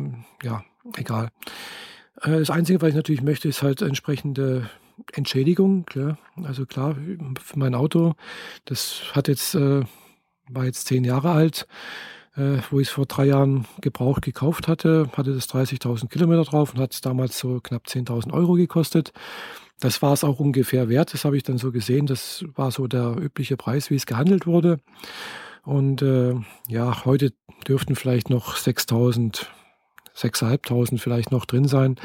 ja, 0.43 0.65
egal. 0.97 1.31
Äh, 2.21 2.39
das 2.39 2.51
Einzige, 2.51 2.81
was 2.83 2.91
ich 2.91 2.95
natürlich 2.95 3.23
möchte, 3.23 3.49
ist 3.49 3.63
halt 3.63 3.83
entsprechende 3.83 4.69
Entschädigung. 5.13 5.85
Klar. 5.87 6.19
Also 6.43 6.67
klar, 6.67 6.97
mein 7.55 7.75
Auto, 7.75 8.15
das 8.65 9.03
hat 9.13 9.29
jetzt, 9.29 9.55
äh, 9.55 9.83
war 10.49 10.65
jetzt 10.65 10.87
zehn 10.87 11.05
Jahre 11.05 11.31
alt, 11.31 11.67
äh, 12.37 12.59
wo 12.71 12.81
ich 12.81 12.89
es 12.89 12.95
vor 12.95 13.07
drei 13.07 13.27
Jahren 13.27 13.67
gebraucht 13.81 14.23
gekauft 14.23 14.69
hatte, 14.69 15.11
hatte 15.17 15.35
das 15.35 15.49
30.000 15.49 16.09
Kilometer 16.09 16.45
drauf 16.45 16.75
und 16.75 16.81
hat 16.81 16.93
es 16.93 17.01
damals 17.01 17.39
so 17.39 17.61
knapp 17.61 17.87
10.000 17.87 18.33
Euro 18.33 18.55
gekostet. 18.55 19.13
Das 19.81 20.01
war 20.01 20.13
es 20.13 20.23
auch 20.23 20.39
ungefähr 20.39 20.89
wert, 20.89 21.13
das 21.13 21.25
habe 21.25 21.37
ich 21.37 21.43
dann 21.43 21.59
so 21.59 21.73
gesehen. 21.73 22.07
Das 22.07 22.45
war 22.55 22.71
so 22.71 22.87
der 22.87 23.17
übliche 23.19 23.57
Preis, 23.57 23.91
wie 23.91 23.97
es 23.97 24.07
gehandelt 24.07 24.47
wurde. 24.47 24.79
Und 25.65 26.03
äh, 26.03 26.35
ja, 26.69 27.05
heute 27.05 27.33
dürften 27.67 27.97
vielleicht 27.97 28.31
noch 28.31 28.57
6.000 28.57 29.47
6.500 30.17 30.99
vielleicht 30.99 31.31
noch 31.31 31.47
drin 31.47 31.67
sein. 31.67 31.97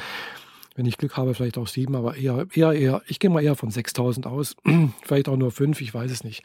Wenn 0.78 0.86
ich 0.86 1.00
Glück 1.00 1.18
habe, 1.18 1.34
vielleicht 1.34 1.58
auch 1.58 1.66
sieben, 1.66 1.96
aber 1.96 2.18
eher, 2.18 2.46
eher, 2.54 2.72
eher, 2.72 3.02
ich 3.08 3.18
gehe 3.18 3.32
mal 3.32 3.42
eher 3.42 3.56
von 3.56 3.72
6000 3.72 4.28
aus. 4.28 4.56
vielleicht 5.04 5.28
auch 5.28 5.36
nur 5.36 5.52
fünf, 5.52 5.82
ich 5.82 5.92
weiß 5.92 6.12
es 6.12 6.24
nicht. 6.24 6.44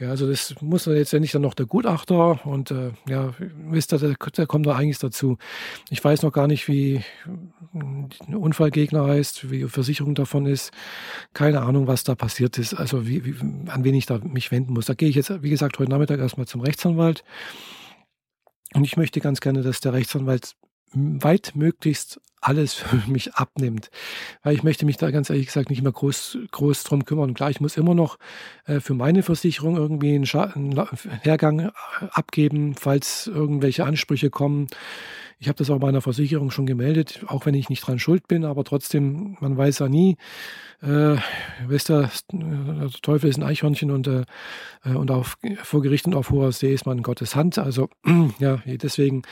Also 0.00 0.26
das 0.26 0.54
muss 0.62 0.84
dann 0.84 0.94
letztendlich 0.94 1.32
dann 1.32 1.42
noch 1.42 1.52
der 1.52 1.66
Gutachter 1.66 2.46
und 2.46 2.70
äh, 2.70 2.92
ja, 3.06 3.34
wisst 3.38 3.92
ihr, 3.92 3.98
der, 3.98 4.14
der 4.14 4.46
kommt 4.46 4.64
da 4.64 4.74
eigentlich 4.74 5.00
dazu. 5.00 5.36
Ich 5.90 6.02
weiß 6.02 6.22
noch 6.22 6.32
gar 6.32 6.46
nicht, 6.46 6.66
wie 6.66 7.02
ein 7.74 8.08
Unfallgegner 8.34 9.04
heißt, 9.04 9.50
wie 9.50 9.58
die 9.58 9.68
Versicherung 9.68 10.14
davon 10.14 10.46
ist. 10.46 10.72
Keine 11.34 11.60
Ahnung, 11.60 11.86
was 11.86 12.04
da 12.04 12.14
passiert 12.14 12.56
ist, 12.56 12.72
also 12.72 13.06
wie, 13.06 13.26
wie, 13.26 13.34
an 13.68 13.84
wen 13.84 13.94
ich 13.94 14.06
da 14.06 14.18
mich 14.18 14.50
wenden 14.50 14.72
muss. 14.72 14.86
Da 14.86 14.94
gehe 14.94 15.10
ich 15.10 15.14
jetzt, 15.14 15.42
wie 15.42 15.50
gesagt, 15.50 15.78
heute 15.78 15.90
Nachmittag 15.90 16.20
erstmal 16.20 16.46
zum 16.46 16.62
Rechtsanwalt. 16.62 17.22
Und 18.72 18.84
ich 18.84 18.96
möchte 18.96 19.20
ganz 19.20 19.40
gerne, 19.40 19.60
dass 19.60 19.80
der 19.80 19.92
Rechtsanwalt 19.92 20.56
weit 20.94 21.52
möglichst 21.54 22.20
alles 22.44 22.74
für 22.74 22.96
mich 23.10 23.34
abnimmt. 23.34 23.90
Weil 24.42 24.54
ich 24.54 24.62
möchte 24.62 24.86
mich 24.86 24.96
da 24.96 25.10
ganz 25.10 25.30
ehrlich 25.30 25.46
gesagt 25.46 25.70
nicht 25.70 25.82
mehr 25.82 25.92
groß, 25.92 26.38
groß 26.50 26.84
drum 26.84 27.04
kümmern. 27.04 27.34
Klar, 27.34 27.50
ich 27.50 27.60
muss 27.60 27.76
immer 27.76 27.94
noch 27.94 28.18
äh, 28.66 28.80
für 28.80 28.94
meine 28.94 29.22
Versicherung 29.22 29.76
irgendwie 29.76 30.14
einen, 30.14 30.78
einen 30.78 30.88
Hergang 31.22 31.60
äh, 31.60 31.70
abgeben, 32.10 32.74
falls 32.74 33.26
irgendwelche 33.26 33.84
Ansprüche 33.84 34.30
kommen. 34.30 34.68
Ich 35.38 35.48
habe 35.48 35.58
das 35.58 35.68
auch 35.68 35.78
meiner 35.78 36.00
Versicherung 36.00 36.50
schon 36.50 36.66
gemeldet, 36.66 37.20
auch 37.26 37.44
wenn 37.44 37.54
ich 37.54 37.68
nicht 37.68 37.86
dran 37.86 37.98
schuld 37.98 38.28
bin, 38.28 38.44
aber 38.44 38.64
trotzdem, 38.64 39.36
man 39.40 39.56
weiß 39.56 39.80
ja 39.80 39.88
nie. 39.88 40.16
Äh, 40.80 41.16
weißt 41.66 41.88
du, 41.88 42.10
der 42.32 42.90
Teufel 43.02 43.30
ist 43.30 43.36
ein 43.36 43.42
Eichhörnchen 43.42 43.90
und, 43.90 44.06
äh, 44.06 44.24
und 44.84 45.10
auf, 45.10 45.36
vor 45.62 45.82
Gericht 45.82 46.06
und 46.06 46.14
auf 46.14 46.30
hoher 46.30 46.52
See 46.52 46.72
ist 46.72 46.86
man 46.86 46.98
in 46.98 47.02
Gottes 47.02 47.36
Hand. 47.36 47.58
Also 47.58 47.88
ja, 48.38 48.62
deswegen 48.66 49.22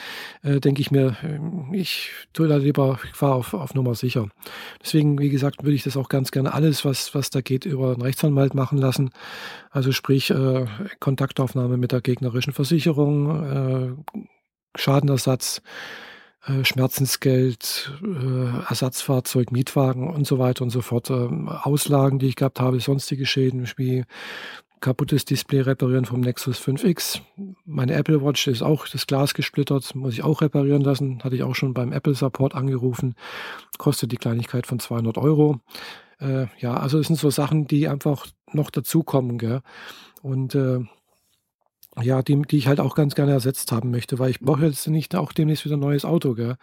äh, 0.42 0.60
denke 0.60 0.80
ich 0.80 0.90
mir, 0.90 1.16
äh, 1.22 1.76
ich 1.76 2.10
tue 2.32 2.48
da 2.48 2.56
lieber, 2.56 2.98
ich 3.04 3.16
fahre 3.16 3.34
auf, 3.34 3.54
auf 3.54 3.74
Nummer 3.74 3.94
sicher. 3.94 4.28
Deswegen, 4.82 5.18
wie 5.18 5.28
gesagt, 5.28 5.62
würde 5.62 5.74
ich 5.74 5.82
das 5.82 5.96
auch 5.96 6.08
ganz 6.08 6.30
gerne 6.30 6.54
alles, 6.54 6.84
was, 6.84 7.14
was 7.14 7.30
da 7.30 7.40
geht, 7.40 7.64
über 7.64 7.92
einen 7.92 8.02
Rechtsanwalt 8.02 8.54
machen 8.54 8.78
lassen. 8.78 9.10
Also 9.70 9.92
sprich 9.92 10.30
äh, 10.30 10.66
Kontaktaufnahme 11.00 11.76
mit 11.76 11.92
der 11.92 12.00
gegnerischen 12.00 12.52
Versicherung, 12.52 13.44
äh, 13.44 14.14
Schadenersatz, 14.76 15.62
äh, 16.46 16.64
Schmerzensgeld, 16.64 17.92
äh, 18.02 18.68
Ersatzfahrzeug, 18.68 19.52
Mietwagen 19.52 20.10
und 20.10 20.26
so 20.26 20.38
weiter 20.38 20.64
und 20.64 20.70
so 20.70 20.80
fort. 20.80 21.10
Ähm, 21.10 21.48
Auslagen, 21.48 22.18
die 22.18 22.26
ich 22.26 22.36
gehabt 22.36 22.60
habe, 22.60 22.80
sonstige 22.80 23.26
Schäden 23.26 23.68
wie 23.76 24.04
kaputtes 24.82 25.24
Display 25.24 25.60
reparieren 25.60 26.04
vom 26.04 26.20
Nexus 26.20 26.60
5X. 26.60 27.22
Meine 27.64 27.94
Apple 27.94 28.22
Watch 28.22 28.46
ist 28.48 28.62
auch 28.62 28.86
das 28.86 29.06
Glas 29.06 29.32
gesplittert, 29.32 29.94
muss 29.94 30.12
ich 30.12 30.22
auch 30.22 30.42
reparieren 30.42 30.82
lassen. 30.82 31.24
Hatte 31.24 31.36
ich 31.36 31.42
auch 31.42 31.54
schon 31.54 31.72
beim 31.72 31.92
Apple 31.92 32.14
Support 32.14 32.54
angerufen. 32.54 33.14
Kostet 33.78 34.12
die 34.12 34.16
Kleinigkeit 34.16 34.66
von 34.66 34.78
200 34.78 35.16
Euro. 35.16 35.60
Äh, 36.20 36.46
ja, 36.58 36.74
also 36.74 36.98
es 36.98 37.06
sind 37.06 37.16
so 37.16 37.30
Sachen, 37.30 37.66
die 37.66 37.88
einfach 37.88 38.26
noch 38.52 38.70
dazukommen, 38.70 39.38
gell? 39.38 39.62
Und 40.20 40.54
äh, 40.54 40.80
ja, 42.00 42.22
die, 42.22 42.40
die 42.42 42.56
ich 42.56 42.68
halt 42.68 42.80
auch 42.80 42.94
ganz 42.94 43.14
gerne 43.14 43.32
ersetzt 43.32 43.70
haben 43.70 43.90
möchte, 43.90 44.18
weil 44.18 44.30
ich 44.30 44.40
brauche 44.40 44.64
jetzt 44.64 44.88
nicht 44.88 45.14
auch 45.14 45.32
demnächst 45.32 45.64
wieder 45.64 45.76
ein 45.76 45.80
neues 45.80 46.04
Auto, 46.04 46.34
gell? 46.34 46.56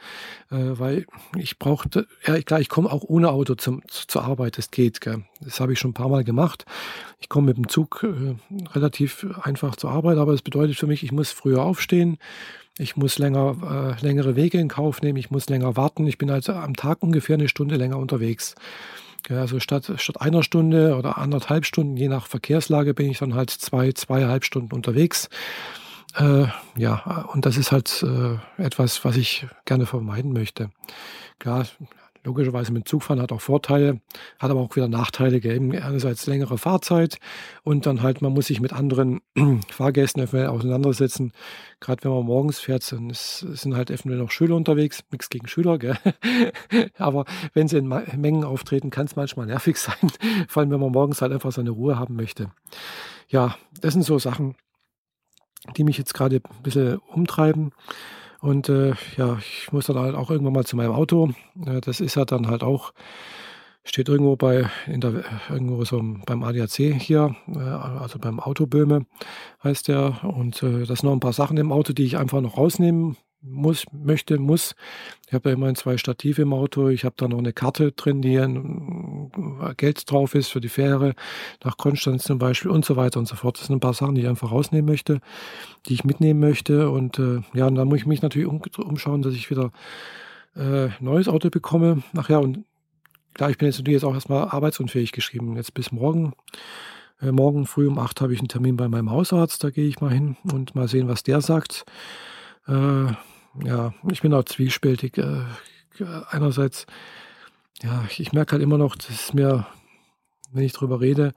Äh, 0.49 0.79
weil 0.79 1.05
ich 1.37 1.59
brauchte, 1.59 2.07
ja 2.25 2.41
klar, 2.41 2.59
ich 2.59 2.69
komme 2.69 2.91
auch 2.91 3.03
ohne 3.03 3.29
Auto 3.29 3.53
zum, 3.55 3.83
zur 3.87 4.23
Arbeit, 4.23 4.57
das 4.57 4.71
geht, 4.71 5.01
gell? 5.01 5.23
Das 5.41 5.59
habe 5.59 5.73
ich 5.73 5.79
schon 5.79 5.91
ein 5.91 5.95
paar 5.95 6.09
Mal 6.09 6.23
gemacht. 6.23 6.65
Ich 7.19 7.29
komme 7.29 7.47
mit 7.47 7.57
dem 7.57 7.67
Zug 7.67 8.03
äh, 8.03 8.35
relativ 8.73 9.27
einfach 9.43 9.75
zur 9.75 9.91
Arbeit, 9.91 10.17
aber 10.17 10.33
es 10.33 10.41
bedeutet 10.41 10.77
für 10.77 10.87
mich, 10.87 11.03
ich 11.03 11.11
muss 11.11 11.31
früher 11.31 11.61
aufstehen, 11.61 12.17
ich 12.79 12.95
muss 12.95 13.19
länger, 13.19 13.97
äh, 13.99 14.03
längere 14.03 14.35
Wege 14.35 14.57
in 14.57 14.69
Kauf 14.69 15.01
nehmen, 15.01 15.17
ich 15.17 15.29
muss 15.29 15.49
länger 15.49 15.75
warten. 15.75 16.07
Ich 16.07 16.17
bin 16.17 16.31
also 16.31 16.53
am 16.53 16.75
Tag 16.75 17.03
ungefähr 17.03 17.35
eine 17.35 17.49
Stunde 17.49 17.75
länger 17.75 17.97
unterwegs. 17.97 18.55
Also 19.29 19.59
statt, 19.59 19.91
statt 19.97 20.21
einer 20.21 20.43
Stunde 20.43 20.95
oder 20.95 21.17
anderthalb 21.17 21.65
Stunden, 21.65 21.97
je 21.97 22.07
nach 22.07 22.27
Verkehrslage, 22.27 22.93
bin 22.93 23.09
ich 23.09 23.19
dann 23.19 23.35
halt 23.35 23.49
zwei, 23.49 23.91
zweieinhalb 23.91 24.43
Stunden 24.43 24.73
unterwegs. 24.73 25.29
Äh, 26.15 26.45
ja, 26.75 27.27
und 27.33 27.45
das 27.45 27.57
ist 27.57 27.71
halt 27.71 28.03
äh, 28.03 28.63
etwas, 28.63 29.05
was 29.05 29.15
ich 29.15 29.45
gerne 29.65 29.85
vermeiden 29.85 30.33
möchte. 30.33 30.71
Klar, 31.37 31.65
logischerweise 32.23 32.71
mit 32.71 32.87
Zugfahren 32.87 33.21
hat 33.21 33.31
auch 33.31 33.41
Vorteile, 33.41 34.01
hat 34.39 34.51
aber 34.51 34.59
auch 34.59 34.75
wieder 34.75 34.87
Nachteile. 34.87 35.37
Eben 35.37 35.71
einerseits 35.71 36.27
längere 36.27 36.57
Fahrzeit 36.57 37.19
und 37.63 37.85
dann 37.85 38.01
halt, 38.01 38.21
man 38.21 38.33
muss 38.33 38.47
sich 38.47 38.59
mit 38.59 38.73
anderen 38.73 39.21
Fahrgästen 39.69 40.23
auseinandersetzen. 40.47 41.31
Gerade 41.79 42.03
wenn 42.03 42.11
man 42.11 42.25
morgens 42.25 42.59
fährt, 42.59 42.89
dann 42.91 43.11
sind 43.13 43.75
halt 43.75 43.89
eventuell 43.89 44.19
noch 44.19 44.31
Schüler 44.31 44.55
unterwegs. 44.55 45.03
Nichts 45.11 45.29
gegen 45.29 45.47
Schüler, 45.47 45.77
gell? 45.77 45.97
aber 46.97 47.25
wenn 47.53 47.67
sie 47.67 47.77
in 47.77 47.87
Mengen 47.87 48.43
auftreten, 48.43 48.89
kann 48.89 49.05
es 49.05 49.15
manchmal 49.15 49.45
nervig 49.45 49.77
sein. 49.79 50.11
Vor 50.47 50.61
allem, 50.61 50.71
wenn 50.71 50.79
man 50.79 50.91
morgens 50.91 51.21
halt 51.21 51.31
einfach 51.31 51.51
seine 51.51 51.71
Ruhe 51.71 51.97
haben 51.97 52.15
möchte. 52.15 52.51
Ja, 53.27 53.55
das 53.81 53.93
sind 53.93 54.03
so 54.03 54.19
Sachen, 54.19 54.55
die 55.77 55.83
mich 55.83 55.97
jetzt 55.97 56.13
gerade 56.13 56.37
ein 56.37 56.63
bisschen 56.63 56.97
umtreiben. 56.97 57.71
Und 58.41 58.69
äh, 58.69 58.93
ja, 59.17 59.37
ich 59.39 59.71
muss 59.71 59.87
dann 59.87 59.97
halt 59.97 60.15
auch 60.15 60.29
irgendwann 60.29 60.53
mal 60.53 60.65
zu 60.65 60.75
meinem 60.75 60.93
Auto. 60.93 61.31
Das 61.55 61.99
ist 61.99 62.15
ja 62.15 62.25
dann 62.25 62.47
halt 62.47 62.63
auch, 62.63 62.93
steht 63.83 64.07
irgendwo 64.07 64.35
bei, 64.35 64.69
in 64.87 65.01
der, 65.01 65.23
irgendwo 65.49 65.83
so 65.83 66.01
beim 66.25 66.43
ADAC 66.43 66.93
hier, 66.99 67.35
äh, 67.53 67.59
also 67.59 68.19
beim 68.19 68.39
Autoböhme 68.39 69.05
heißt 69.63 69.89
der. 69.89 70.23
Und 70.23 70.63
äh, 70.63 70.85
das 70.85 70.99
sind 70.99 71.03
noch 71.03 71.13
ein 71.13 71.19
paar 71.19 71.33
Sachen 71.33 71.57
im 71.57 71.71
Auto, 71.71 71.93
die 71.93 72.05
ich 72.05 72.17
einfach 72.17 72.41
noch 72.41 72.57
rausnehmen 72.57 73.17
muss, 73.41 73.85
möchte, 73.91 74.37
muss. 74.37 74.75
Ich 75.27 75.33
habe 75.33 75.49
ja 75.49 75.55
immerhin 75.55 75.75
zwei 75.75 75.97
Stative 75.97 76.41
im 76.41 76.53
Auto. 76.53 76.89
Ich 76.89 77.05
habe 77.05 77.15
da 77.17 77.27
noch 77.27 77.37
eine 77.37 77.53
Karte 77.53 77.91
drin, 77.91 78.21
die 78.21 78.35
äh, 78.35 79.75
Geld 79.75 80.09
drauf 80.11 80.35
ist 80.35 80.49
für 80.49 80.61
die 80.61 80.69
Fähre 80.69 81.15
nach 81.63 81.77
Konstanz 81.77 82.23
zum 82.23 82.37
Beispiel 82.37 82.71
und 82.71 82.85
so 82.85 82.95
weiter 82.95 83.19
und 83.19 83.27
so 83.27 83.35
fort. 83.35 83.57
Das 83.57 83.67
sind 83.67 83.77
ein 83.77 83.79
paar 83.79 83.93
Sachen, 83.93 84.15
die 84.15 84.21
ich 84.21 84.27
einfach 84.27 84.51
rausnehmen 84.51 84.89
möchte, 84.89 85.21
die 85.87 85.93
ich 85.93 86.03
mitnehmen 86.03 86.39
möchte. 86.39 86.89
Und 86.89 87.19
äh, 87.19 87.41
ja, 87.53 87.67
und 87.67 87.75
dann 87.75 87.87
muss 87.87 87.99
ich 87.99 88.05
mich 88.05 88.21
natürlich 88.21 88.47
um, 88.47 88.61
umschauen, 88.77 89.21
dass 89.21 89.33
ich 89.33 89.49
wieder 89.49 89.71
äh, 90.55 90.89
neues 90.99 91.27
Auto 91.27 91.49
bekomme. 91.49 92.03
Ach 92.17 92.29
ja, 92.29 92.39
und 92.39 92.65
klar, 93.33 93.49
ich 93.49 93.57
bin 93.57 93.67
jetzt 93.67 93.77
natürlich 93.77 94.01
jetzt 94.01 94.05
auch 94.05 94.15
erstmal 94.15 94.49
arbeitsunfähig 94.49 95.11
geschrieben. 95.11 95.55
Jetzt 95.55 95.73
bis 95.73 95.91
morgen. 95.91 96.33
Äh, 97.21 97.31
morgen 97.31 97.65
früh 97.65 97.87
um 97.87 97.99
acht 97.99 98.19
habe 98.19 98.33
ich 98.33 98.39
einen 98.39 98.49
Termin 98.49 98.75
bei 98.75 98.89
meinem 98.89 99.11
Hausarzt. 99.11 99.63
Da 99.63 99.69
gehe 99.69 99.87
ich 99.87 100.01
mal 100.01 100.11
hin 100.11 100.35
und 100.51 100.75
mal 100.75 100.89
sehen, 100.89 101.07
was 101.07 101.23
der 101.23 101.39
sagt. 101.39 101.85
Äh, 102.67 103.13
ja, 103.63 103.93
ich 104.11 104.21
bin 104.21 104.33
auch 104.33 104.43
zwiespältig. 104.43 105.17
Äh, 105.17 105.43
einerseits, 106.29 106.85
ja, 107.81 108.05
ich 108.17 108.31
merke 108.31 108.53
halt 108.53 108.63
immer 108.63 108.77
noch, 108.77 108.95
dass 108.95 109.09
es 109.09 109.33
mir, 109.33 109.67
wenn 110.51 110.63
ich 110.63 110.73
drüber 110.73 111.01
rede, 111.01 111.33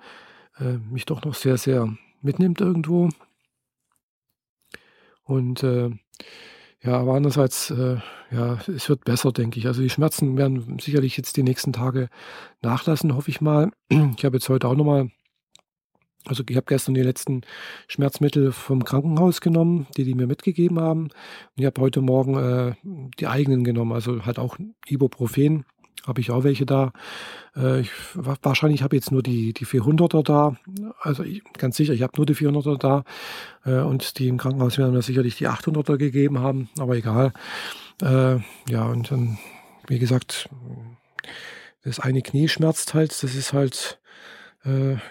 äh, 0.58 0.74
mich 0.90 1.06
doch 1.06 1.24
noch 1.24 1.34
sehr, 1.34 1.56
sehr 1.56 1.92
mitnimmt 2.20 2.60
irgendwo. 2.60 3.08
Und 5.24 5.62
äh, 5.62 5.90
ja, 6.82 6.98
aber 6.98 7.14
andererseits, 7.14 7.70
äh, 7.70 7.98
ja, 8.30 8.58
es 8.66 8.88
wird 8.88 9.04
besser, 9.04 9.32
denke 9.32 9.58
ich. 9.58 9.66
Also 9.66 9.82
die 9.82 9.90
Schmerzen 9.90 10.36
werden 10.36 10.78
sicherlich 10.80 11.16
jetzt 11.16 11.36
die 11.36 11.44
nächsten 11.44 11.72
Tage 11.72 12.08
nachlassen, 12.60 13.14
hoffe 13.14 13.30
ich 13.30 13.40
mal. 13.40 13.70
Ich 14.16 14.24
habe 14.24 14.36
jetzt 14.36 14.48
heute 14.48 14.66
auch 14.66 14.74
nochmal 14.74 15.10
also 16.26 16.44
ich 16.48 16.56
habe 16.56 16.66
gestern 16.66 16.94
die 16.94 17.02
letzten 17.02 17.42
Schmerzmittel 17.88 18.52
vom 18.52 18.84
Krankenhaus 18.84 19.40
genommen, 19.40 19.86
die 19.96 20.04
die 20.04 20.14
mir 20.14 20.26
mitgegeben 20.26 20.80
haben. 20.80 21.04
Und 21.04 21.12
ich 21.56 21.66
habe 21.66 21.80
heute 21.80 22.00
Morgen 22.00 22.36
äh, 22.36 22.74
die 23.18 23.26
eigenen 23.26 23.64
genommen, 23.64 23.92
also 23.92 24.24
halt 24.24 24.38
auch 24.38 24.56
Ibuprofen 24.86 25.64
habe 26.06 26.20
ich 26.20 26.30
auch 26.30 26.44
welche 26.44 26.66
da. 26.66 26.92
Äh, 27.56 27.80
ich, 27.80 27.90
wahrscheinlich 28.14 28.82
habe 28.82 28.96
ich 28.96 29.02
jetzt 29.02 29.12
nur 29.12 29.22
die, 29.22 29.52
die 29.52 29.66
400er 29.66 30.22
da. 30.22 30.56
Also 31.00 31.22
ich, 31.22 31.42
ganz 31.58 31.76
sicher, 31.76 31.92
ich 31.92 32.02
habe 32.02 32.14
nur 32.16 32.26
die 32.26 32.34
400er 32.34 32.76
da. 32.76 33.04
Äh, 33.64 33.82
und 33.82 34.18
die 34.18 34.28
im 34.28 34.38
Krankenhaus 34.38 34.78
werden 34.78 34.94
mir 34.94 35.02
sicherlich 35.02 35.36
die 35.36 35.48
800er 35.48 35.96
gegeben 35.96 36.40
haben, 36.40 36.68
aber 36.78 36.96
egal. 36.96 37.32
Äh, 38.02 38.38
ja, 38.68 38.86
und 38.86 39.10
dann, 39.10 39.38
wie 39.86 39.98
gesagt, 39.98 40.48
das 41.84 42.00
eine 42.00 42.22
Knie 42.22 42.48
schmerzt 42.48 42.94
halt. 42.94 43.10
Das 43.10 43.34
ist 43.34 43.52
halt 43.52 44.00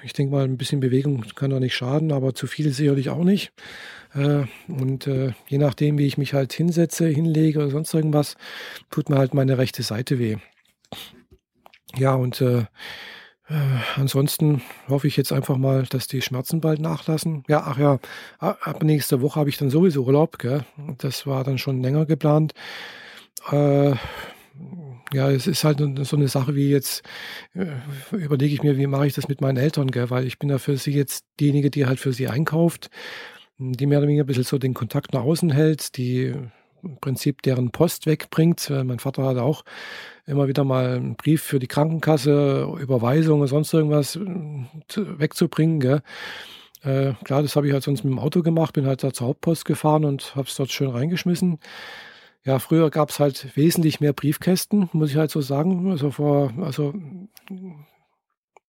ich 0.04 0.14
denke 0.14 0.34
mal, 0.34 0.46
ein 0.46 0.58
bisschen 0.58 0.80
Bewegung 0.80 1.26
kann 1.36 1.52
da 1.52 1.60
nicht 1.60 1.76
schaden, 1.76 2.14
aber 2.14 2.34
zu 2.34 2.48
viel 2.48 2.72
sicherlich 2.72 3.10
auch 3.10 3.24
nicht. 3.24 3.52
Äh, 4.14 4.44
und 4.68 5.08
äh, 5.08 5.34
je 5.48 5.58
nachdem, 5.58 5.98
wie 5.98 6.08
ich 6.08 6.18
mich 6.18 6.34
halt 6.34 6.54
hinsetze, 6.54 7.08
hinlege 7.08 7.60
oder 7.60 7.70
sonst 7.70 7.94
irgendwas, 7.94 8.36
tut 8.90 9.10
mir 9.10 9.18
halt 9.18 9.34
meine 9.34 9.58
rechte 9.58 9.84
Seite 9.84 10.20
weh. 10.20 10.38
Ja, 11.96 12.16
und 12.16 12.40
äh, 12.42 12.66
ansonsten 13.96 14.62
hoffe 14.88 15.08
ich 15.08 15.18
jetzt 15.18 15.34
einfach 15.34 15.58
mal, 15.58 15.84
dass 15.84 16.08
die 16.08 16.22
Schmerzen 16.22 16.62
bald 16.62 16.80
nachlassen. 16.80 17.44
Ja, 17.50 17.64
ach 17.66 17.78
ja, 17.78 18.00
ab 18.40 18.84
nächster 18.84 19.22
Woche 19.22 19.40
habe 19.40 19.50
ich 19.50 19.58
dann 19.58 19.70
sowieso 19.70 20.04
Urlaub. 20.06 20.38
Gell? 20.40 20.64
Das 21.00 21.28
war 21.28 21.44
dann 21.44 21.58
schon 21.58 21.82
länger 21.82 22.06
geplant. 22.06 22.54
Äh, 23.50 23.96
ja, 25.14 25.30
es 25.30 25.48
ist 25.48 25.64
halt 25.64 25.80
so 25.80 26.16
eine 26.16 26.28
Sache 26.28 26.56
wie 26.56 26.70
jetzt, 26.70 27.04
äh, 27.54 27.66
überlege 28.12 28.54
ich 28.54 28.64
mir, 28.64 28.78
wie 28.78 28.88
mache 28.88 29.08
ich 29.08 29.14
das 29.14 29.28
mit 29.28 29.42
meinen 29.42 29.58
Eltern, 29.58 29.92
gell? 29.92 30.10
weil 30.10 30.26
ich 30.26 30.40
bin 30.40 30.50
ja 30.50 30.58
für 30.58 30.78
sie 30.78 30.92
jetzt 30.92 31.26
diejenige, 31.40 31.70
die 31.70 31.86
halt 31.86 32.00
für 32.00 32.14
sie 32.14 32.28
einkauft, 32.28 32.90
die 33.58 33.86
mehr 33.86 34.00
oder 34.00 34.08
weniger 34.08 34.24
ein 34.24 34.28
bisschen 34.28 34.44
so 34.44 34.58
den 34.58 34.74
Kontakt 34.74 35.14
nach 35.14 35.24
außen 35.24 35.52
hält, 35.52 35.98
die 35.98 36.34
im 36.84 36.98
Prinzip 37.00 37.42
deren 37.44 37.72
Post 37.72 38.06
wegbringt. 38.06 38.70
Äh, 38.70 38.84
mein 38.84 39.00
Vater 39.00 39.24
hat 39.24 39.38
auch 39.38 39.64
immer 40.26 40.48
wieder 40.48 40.64
mal 40.64 40.96
einen 40.96 41.16
Brief 41.16 41.42
für 41.44 41.60
die 41.60 41.68
Krankenkasse, 41.68 42.68
Überweisung 42.80 43.40
oder 43.40 43.48
sonst 43.48 43.74
irgendwas 43.74 44.16
äh, 44.16 44.20
wegzubringen. 44.96 45.80
Gell? 45.80 46.02
Äh, 46.84 47.14
klar, 47.24 47.42
das 47.42 47.56
habe 47.56 47.68
ich 47.68 47.74
halt 47.74 47.84
sonst 47.84 48.04
mit 48.04 48.14
dem 48.14 48.20
Auto 48.20 48.42
gemacht, 48.42 48.74
bin 48.74 48.86
halt 48.86 49.04
da 49.04 49.14
zur 49.14 49.28
Hauptpost 49.28 49.66
gefahren 49.66 50.06
und 50.06 50.36
habe 50.36 50.48
es 50.48 50.56
dort 50.56 50.72
schön 50.72 50.90
reingeschmissen. 50.90 51.60
Ja, 52.44 52.58
früher 52.60 52.90
gab 52.90 53.10
es 53.10 53.20
halt 53.20 53.56
wesentlich 53.56 54.00
mehr 54.00 54.14
Briefkästen, 54.14 54.90
muss 54.94 55.12
ich 55.12 55.18
halt 55.18 55.30
so 55.30 55.42
sagen. 55.42 55.92
Also 55.92 56.12
vor, 56.12 56.52
also 56.62 56.94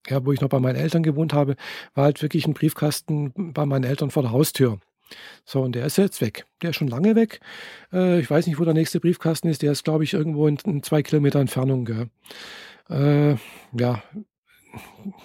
ja, 0.08 0.24
wo 0.24 0.32
ich 0.32 0.40
noch 0.40 0.48
bei 0.48 0.60
meinen 0.60 0.76
Eltern 0.76 1.02
gewohnt 1.02 1.32
habe, 1.32 1.56
war 1.94 2.04
halt 2.04 2.20
wirklich 2.22 2.46
ein 2.46 2.54
Briefkasten 2.54 3.32
bei 3.54 3.64
meinen 3.64 3.84
Eltern 3.84 4.10
vor 4.10 4.22
der 4.22 4.32
Haustür. 4.32 4.78
So, 5.44 5.62
und 5.62 5.74
der 5.74 5.86
ist 5.86 5.98
jetzt 5.98 6.20
weg. 6.20 6.46
Der 6.62 6.70
ist 6.70 6.76
schon 6.76 6.88
lange 6.88 7.14
weg. 7.14 7.40
Äh, 7.92 8.20
ich 8.20 8.30
weiß 8.30 8.46
nicht, 8.46 8.58
wo 8.58 8.64
der 8.64 8.74
nächste 8.74 9.00
Briefkasten 9.00 9.48
ist. 9.48 9.62
Der 9.62 9.72
ist, 9.72 9.84
glaube 9.84 10.04
ich, 10.04 10.14
irgendwo 10.14 10.46
in, 10.48 10.56
in, 10.64 10.82
zwei 10.82 11.02
Kilometer 11.02 11.40
Entfernung. 11.40 12.10
Äh, 12.88 13.36
ja, 13.72 14.02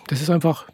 das 0.08 0.22
ist 0.22 0.30
einfach 0.30 0.68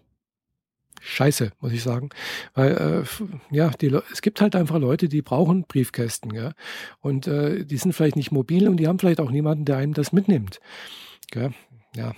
scheiße, 1.03 1.51
muss 1.59 1.71
ich 1.71 1.83
sagen. 1.83 2.09
Weil, 2.53 2.71
äh, 2.71 3.55
ja, 3.55 3.69
die, 3.69 3.87
es 4.11 4.21
gibt 4.21 4.41
halt 4.41 4.55
einfach 4.55 4.79
Leute, 4.79 5.09
die 5.09 5.21
brauchen 5.21 5.63
Briefkästen. 5.63 6.31
Gell? 6.31 6.53
Und 7.01 7.27
äh, 7.27 7.65
die 7.65 7.77
sind 7.77 7.93
vielleicht 7.93 8.15
nicht 8.15 8.31
mobil 8.31 8.67
und 8.67 8.77
die 8.77 8.87
haben 8.87 8.99
vielleicht 8.99 9.19
auch 9.19 9.31
niemanden, 9.31 9.65
der 9.65 9.77
einem 9.77 9.93
das 9.93 10.13
mitnimmt. 10.13 10.59
Gell? 11.31 11.53
Ja. 11.95 12.13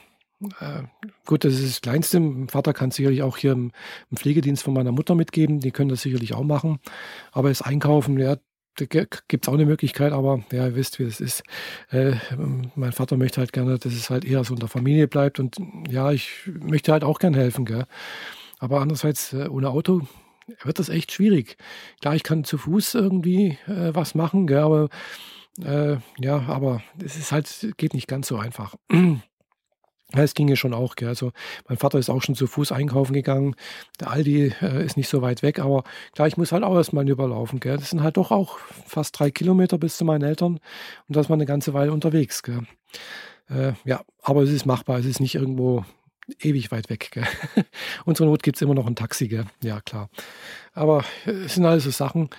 Äh, 0.59 0.83
gut, 1.25 1.43
das 1.43 1.53
ist 1.55 1.75
das 1.75 1.81
Kleinste. 1.81 2.19
Mein 2.19 2.49
Vater 2.49 2.73
kann 2.73 2.91
sicherlich 2.91 3.23
auch 3.23 3.37
hier 3.37 3.53
im, 3.53 3.71
Pflegedienst 4.13 4.63
von 4.63 4.73
meiner 4.73 4.91
Mutter 4.91 5.15
mitgeben. 5.15 5.59
Die 5.59 5.71
können 5.71 5.89
das 5.89 6.01
sicherlich 6.01 6.33
auch 6.33 6.43
machen. 6.43 6.79
Aber 7.31 7.49
das 7.49 7.61
Einkaufen, 7.61 8.19
ja, 8.19 8.37
da 8.77 8.85
gibt 8.85 9.45
es 9.45 9.47
auch 9.47 9.53
eine 9.53 9.65
Möglichkeit, 9.65 10.11
aber 10.11 10.43
ja, 10.51 10.67
ihr 10.67 10.75
wisst, 10.75 10.99
wie 10.99 11.03
es 11.03 11.21
ist. 11.21 11.43
Äh, 11.91 12.15
mein 12.75 12.91
Vater 12.91 13.15
möchte 13.15 13.39
halt 13.39 13.53
gerne, 13.53 13.79
dass 13.79 13.93
es 13.93 14.09
halt 14.09 14.25
eher 14.25 14.43
so 14.43 14.53
in 14.53 14.59
der 14.59 14.67
Familie 14.67 15.07
bleibt. 15.07 15.39
Und 15.39 15.57
ja, 15.89 16.11
ich 16.11 16.49
möchte 16.59 16.91
halt 16.91 17.03
auch 17.03 17.19
gerne 17.19 17.37
helfen. 17.37 17.65
Gell? 17.65 17.85
Aber 18.59 18.81
andererseits, 18.81 19.33
äh, 19.33 19.47
ohne 19.47 19.69
Auto 19.69 20.07
wird 20.63 20.79
das 20.79 20.89
echt 20.89 21.11
schwierig. 21.11 21.57
Klar, 22.01 22.15
ich 22.15 22.23
kann 22.23 22.43
zu 22.43 22.57
Fuß 22.57 22.95
irgendwie 22.95 23.57
äh, 23.67 23.93
was 23.93 24.15
machen, 24.15 24.47
gell, 24.47 24.59
aber 24.59 24.89
äh, 25.63 25.97
ja, 26.19 26.43
aber 26.47 26.81
es 27.03 27.15
ist 27.15 27.31
halt, 27.31 27.73
geht 27.77 27.93
nicht 27.93 28.07
ganz 28.07 28.27
so 28.27 28.37
einfach. 28.37 28.75
Es 30.13 30.33
ging 30.35 30.47
ja 30.47 30.55
schon 30.55 30.73
auch. 30.73 30.95
Gell. 30.95 31.09
Also 31.09 31.31
mein 31.67 31.77
Vater 31.77 31.97
ist 31.97 32.09
auch 32.09 32.21
schon 32.21 32.35
zu 32.35 32.47
Fuß 32.47 32.71
einkaufen 32.71 33.13
gegangen. 33.13 33.55
Der 33.99 34.11
Aldi 34.11 34.53
äh, 34.61 34.85
ist 34.85 34.97
nicht 34.97 35.09
so 35.09 35.21
weit 35.21 35.41
weg, 35.41 35.59
aber 35.59 35.83
klar, 36.13 36.27
ich 36.27 36.37
muss 36.37 36.51
halt 36.51 36.63
auch 36.63 36.75
erstmal 36.75 37.09
überlaufen. 37.09 37.59
Gell. 37.59 37.77
Das 37.77 37.89
sind 37.89 38.03
halt 38.03 38.15
doch 38.17 38.31
auch 38.31 38.59
fast 38.85 39.19
drei 39.19 39.31
Kilometer 39.31 39.77
bis 39.77 39.97
zu 39.97 40.05
meinen 40.05 40.23
Eltern 40.23 40.59
und 41.07 41.15
da 41.15 41.19
ist 41.19 41.29
man 41.29 41.37
eine 41.37 41.47
ganze 41.47 41.73
Weile 41.73 41.91
unterwegs. 41.91 42.43
Gell. 42.43 42.61
Äh, 43.49 43.73
ja, 43.83 44.01
aber 44.21 44.43
es 44.43 44.51
ist 44.51 44.65
machbar. 44.65 44.99
Es 44.99 45.05
ist 45.05 45.19
nicht 45.19 45.35
irgendwo 45.35 45.83
ewig 46.41 46.71
weit 46.71 46.89
weg. 46.89 47.09
Gell? 47.11 47.27
Und 48.05 48.17
zur 48.17 48.27
Not 48.27 48.43
gibt 48.43 48.57
es 48.57 48.61
immer 48.61 48.73
noch 48.73 48.87
ein 48.87 48.95
Taxi, 48.95 49.27
gell? 49.27 49.45
ja 49.61 49.81
klar. 49.81 50.09
Aber 50.73 51.03
äh, 51.25 51.31
es 51.31 51.55
sind 51.55 51.65
alles 51.65 51.83
so 51.83 51.91
Sachen, 51.91 52.29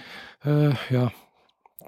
äh, 0.44 0.70
ja, 0.90 1.12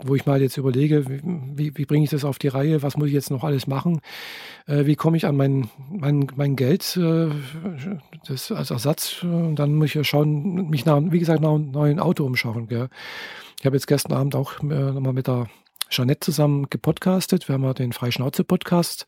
wo 0.03 0.15
ich 0.15 0.27
mal 0.27 0.41
jetzt 0.41 0.57
überlege, 0.57 1.05
wie, 1.09 1.77
wie 1.77 1.85
bringe 1.85 2.05
ich 2.05 2.11
das 2.11 2.25
auf 2.25 2.39
die 2.39 2.49
Reihe, 2.49 2.83
was 2.83 2.97
muss 2.97 3.09
ich 3.09 3.15
jetzt 3.15 3.31
noch 3.31 3.43
alles 3.43 3.67
machen, 3.67 4.01
äh, 4.67 4.87
wie 4.87 4.97
komme 4.97 5.17
ich 5.17 5.27
an 5.27 5.37
mein, 5.37 5.71
mein, 5.91 6.29
mein 6.37 6.57
Geld 6.57 6.97
äh, 6.97 7.29
das 8.27 8.53
als 8.53 8.71
Ersatz 8.71 9.23
und 9.23 9.57
dann 9.57 9.75
muss 9.75 9.89
ich 9.89 9.95
ja 9.95 10.05
schauen, 10.05 10.71
mich 10.71 10.85
nach, 10.85 11.01
wie 11.05 11.19
gesagt, 11.19 11.43
nach 11.43 11.55
einem 11.55 11.71
neuen 11.73 11.99
Auto 11.99 12.25
umschauen. 12.25 12.69
Gell. 12.69 12.89
Ich 13.59 13.67
habe 13.67 13.77
jetzt 13.77 13.89
gestern 13.89 14.13
Abend 14.13 14.37
auch 14.37 14.61
äh, 14.61 14.65
nochmal 14.65 15.13
mit 15.13 15.27
der 15.27 15.49
Jeanette 15.90 16.20
zusammen 16.20 16.68
gepodcastet. 16.70 17.48
Wir 17.48 17.55
haben 17.55 17.64
ja 17.64 17.74
den 17.74 17.92
Freischnauze-Podcast 17.92 19.07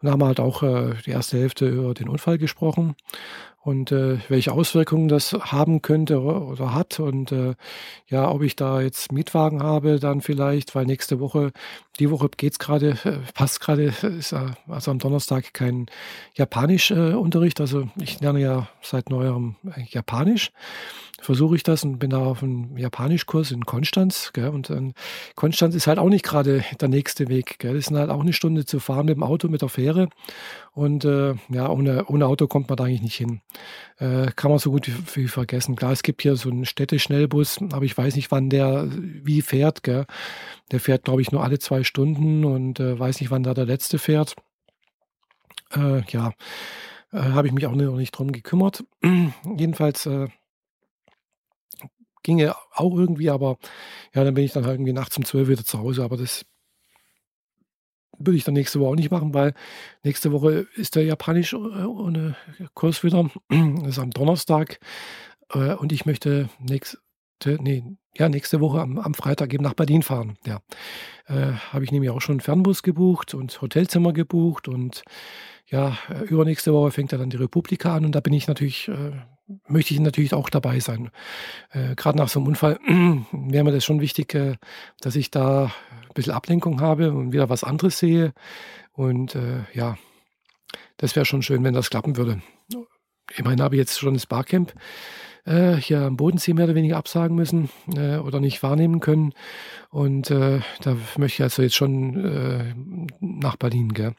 und 0.00 0.10
haben 0.10 0.24
halt 0.24 0.40
auch 0.40 0.62
äh, 0.62 0.94
die 1.06 1.10
erste 1.10 1.38
Hälfte 1.38 1.68
über 1.68 1.94
den 1.94 2.08
Unfall 2.08 2.38
gesprochen 2.38 2.96
und 3.64 3.92
äh, 3.92 4.18
welche 4.28 4.52
Auswirkungen 4.52 5.08
das 5.08 5.32
haben 5.32 5.80
könnte 5.80 6.20
oder 6.20 6.74
hat 6.74 7.00
und 7.00 7.32
äh, 7.32 7.54
ja, 8.08 8.30
ob 8.30 8.42
ich 8.42 8.56
da 8.56 8.82
jetzt 8.82 9.10
Mietwagen 9.10 9.62
habe 9.62 9.98
dann 9.98 10.20
vielleicht, 10.20 10.74
weil 10.74 10.84
nächste 10.84 11.18
Woche, 11.18 11.50
die 11.98 12.10
Woche 12.10 12.28
geht's 12.36 12.58
gerade, 12.58 12.90
äh, 13.04 13.18
passt 13.32 13.60
gerade, 13.60 13.84
ist 14.18 14.32
äh, 14.32 14.50
also 14.68 14.90
am 14.90 14.98
Donnerstag 14.98 15.54
kein 15.54 15.86
Japanisch-Unterricht, 16.34 17.60
also 17.60 17.88
ich 17.96 18.20
lerne 18.20 18.40
ja 18.40 18.68
seit 18.82 19.08
neuerem 19.08 19.56
äh, 19.64 19.82
Japanisch 19.88 20.52
versuche 21.24 21.56
ich 21.56 21.62
das 21.62 21.84
und 21.84 21.98
bin 21.98 22.10
da 22.10 22.18
auf 22.18 22.42
einem 22.42 22.76
Japanischkurs 22.76 23.50
in 23.50 23.64
Konstanz. 23.64 24.32
Gell? 24.32 24.48
Und 24.48 24.70
dann, 24.70 24.92
Konstanz 25.34 25.74
ist 25.74 25.86
halt 25.86 25.98
auch 25.98 26.10
nicht 26.10 26.24
gerade 26.24 26.62
der 26.80 26.88
nächste 26.88 27.28
Weg. 27.28 27.58
Gell? 27.58 27.74
Das 27.74 27.86
ist 27.86 27.96
halt 27.96 28.10
auch 28.10 28.20
eine 28.20 28.32
Stunde 28.32 28.66
zu 28.66 28.78
fahren 28.78 29.06
mit 29.06 29.16
dem 29.16 29.22
Auto, 29.22 29.48
mit 29.48 29.62
der 29.62 29.68
Fähre. 29.68 30.08
Und 30.72 31.04
äh, 31.04 31.34
ja, 31.48 31.68
ohne, 31.68 32.04
ohne 32.06 32.26
Auto 32.26 32.46
kommt 32.46 32.68
man 32.68 32.76
da 32.76 32.84
eigentlich 32.84 33.02
nicht 33.02 33.16
hin. 33.16 33.40
Äh, 33.98 34.26
kann 34.34 34.50
man 34.50 34.58
so 34.58 34.70
gut 34.70 34.88
wie, 34.88 35.22
wie, 35.22 35.28
vergessen. 35.28 35.76
Klar, 35.76 35.92
es 35.92 36.02
gibt 36.02 36.22
hier 36.22 36.36
so 36.36 36.50
einen 36.50 36.64
Städteschnellbus, 36.64 37.58
aber 37.72 37.84
ich 37.84 37.96
weiß 37.96 38.16
nicht, 38.16 38.30
wann 38.30 38.50
der 38.50 38.88
wie 38.90 39.42
fährt. 39.42 39.82
Gell? 39.82 40.06
Der 40.72 40.80
fährt, 40.80 41.04
glaube 41.04 41.22
ich, 41.22 41.32
nur 41.32 41.44
alle 41.44 41.58
zwei 41.58 41.84
Stunden 41.84 42.44
und 42.44 42.80
äh, 42.80 42.98
weiß 42.98 43.20
nicht, 43.20 43.30
wann 43.30 43.42
da 43.42 43.54
der 43.54 43.66
letzte 43.66 43.98
fährt. 43.98 44.34
Äh, 45.74 46.02
ja, 46.08 46.32
äh, 47.12 47.18
habe 47.18 47.46
ich 47.46 47.52
mich 47.52 47.66
auch 47.66 47.74
noch 47.74 47.96
nicht 47.96 48.12
drum 48.12 48.32
gekümmert. 48.32 48.84
Jedenfalls 49.56 50.06
äh, 50.06 50.28
ginge 52.22 52.54
auch 52.72 52.96
irgendwie, 52.96 53.30
aber 53.30 53.58
ja, 54.14 54.24
dann 54.24 54.34
bin 54.34 54.44
ich 54.44 54.52
dann 54.52 54.64
halt 54.64 54.74
irgendwie 54.74 54.92
nachts 54.92 55.16
um 55.16 55.24
12 55.24 55.48
wieder 55.48 55.64
zu 55.64 55.78
Hause. 55.78 56.02
Aber 56.02 56.16
das 56.16 56.44
würde 58.18 58.36
ich 58.36 58.44
dann 58.44 58.54
nächste 58.54 58.80
Woche 58.80 58.90
auch 58.90 58.96
nicht 58.96 59.10
machen, 59.10 59.34
weil 59.34 59.54
nächste 60.02 60.32
Woche 60.32 60.66
ist 60.76 60.96
der 60.96 61.04
japanisch 61.04 61.54
ohne 61.54 62.36
Kurs 62.74 63.02
wieder. 63.02 63.30
Das 63.48 63.88
ist 63.88 63.98
am 63.98 64.10
Donnerstag. 64.10 64.78
Äh, 65.52 65.74
und 65.74 65.92
ich 65.92 66.06
möchte 66.06 66.48
nächste, 66.58 66.98
nee, 67.44 67.84
ja, 68.16 68.28
nächste 68.28 68.60
Woche 68.60 68.80
am, 68.80 68.98
am 68.98 69.14
Freitag 69.14 69.52
eben 69.52 69.64
nach 69.64 69.74
Berlin 69.74 70.02
fahren. 70.02 70.38
Ja. 70.46 70.60
Äh, 71.26 71.52
Habe 71.72 71.84
ich 71.84 71.92
nämlich 71.92 72.10
auch 72.10 72.20
schon 72.20 72.40
Fernbus 72.40 72.82
gebucht 72.82 73.34
und 73.34 73.60
Hotelzimmer 73.60 74.12
gebucht 74.12 74.68
und 74.68 75.02
ja, 75.66 75.96
übernächste 76.28 76.72
Woche 76.72 76.90
fängt 76.90 77.12
ja 77.12 77.18
dann 77.18 77.30
die 77.30 77.38
Republika 77.38 77.96
an 77.96 78.04
und 78.04 78.14
da 78.14 78.20
bin 78.20 78.34
ich 78.34 78.46
natürlich 78.46 78.88
äh, 78.88 79.12
möchte 79.66 79.94
ich 79.94 80.00
natürlich 80.00 80.34
auch 80.34 80.50
dabei 80.50 80.80
sein. 80.80 81.10
Äh, 81.70 81.94
Gerade 81.94 82.18
nach 82.18 82.28
so 82.28 82.40
einem 82.40 82.48
Unfall 82.48 82.78
wäre 83.32 83.64
mir 83.64 83.72
das 83.72 83.84
schon 83.84 84.00
wichtig, 84.00 84.34
äh, 84.34 84.56
dass 85.00 85.16
ich 85.16 85.30
da 85.30 85.64
ein 85.64 86.14
bisschen 86.14 86.32
Ablenkung 86.32 86.80
habe 86.80 87.12
und 87.12 87.32
wieder 87.32 87.50
was 87.50 87.64
anderes 87.64 87.98
sehe. 87.98 88.32
Und 88.92 89.34
äh, 89.34 89.64
ja, 89.72 89.98
das 90.96 91.16
wäre 91.16 91.26
schon 91.26 91.42
schön, 91.42 91.64
wenn 91.64 91.74
das 91.74 91.90
klappen 91.90 92.16
würde. 92.16 92.42
Immerhin 93.36 93.60
habe 93.60 93.74
ich 93.74 93.80
jetzt 93.80 93.98
schon 93.98 94.14
das 94.14 94.26
Barcamp 94.26 94.74
äh, 95.44 95.74
hier 95.74 96.02
am 96.02 96.16
Bodensee 96.16 96.54
mehr 96.54 96.66
oder 96.66 96.74
weniger 96.74 96.96
absagen 96.96 97.36
müssen 97.36 97.70
äh, 97.94 98.16
oder 98.16 98.40
nicht 98.40 98.62
wahrnehmen 98.62 99.00
können. 99.00 99.32
Und 99.90 100.30
äh, 100.30 100.60
da 100.82 100.96
möchte 101.16 101.36
ich 101.36 101.42
also 101.42 101.62
jetzt 101.62 101.74
schon 101.76 102.24
äh, 102.24 102.74
nach 103.20 103.56
Berlin. 103.56 103.92
Gell? 103.92 104.14